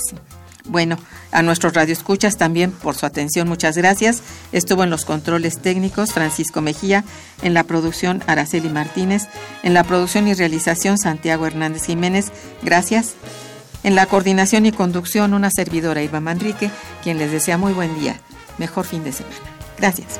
[0.66, 0.98] Bueno,
[1.32, 4.22] a nuestros radioescuchas también por su atención, muchas gracias.
[4.52, 7.04] Estuvo en los controles técnicos Francisco Mejía,
[7.42, 9.28] en la producción Araceli Martínez,
[9.64, 12.32] en la producción y realización Santiago Hernández Jiménez.
[12.62, 13.14] Gracias.
[13.84, 16.70] En la coordinación y conducción una servidora Irma Manrique,
[17.04, 18.20] quien les desea muy buen día,
[18.60, 19.36] mejor fin de semana.
[19.80, 20.20] Gracias.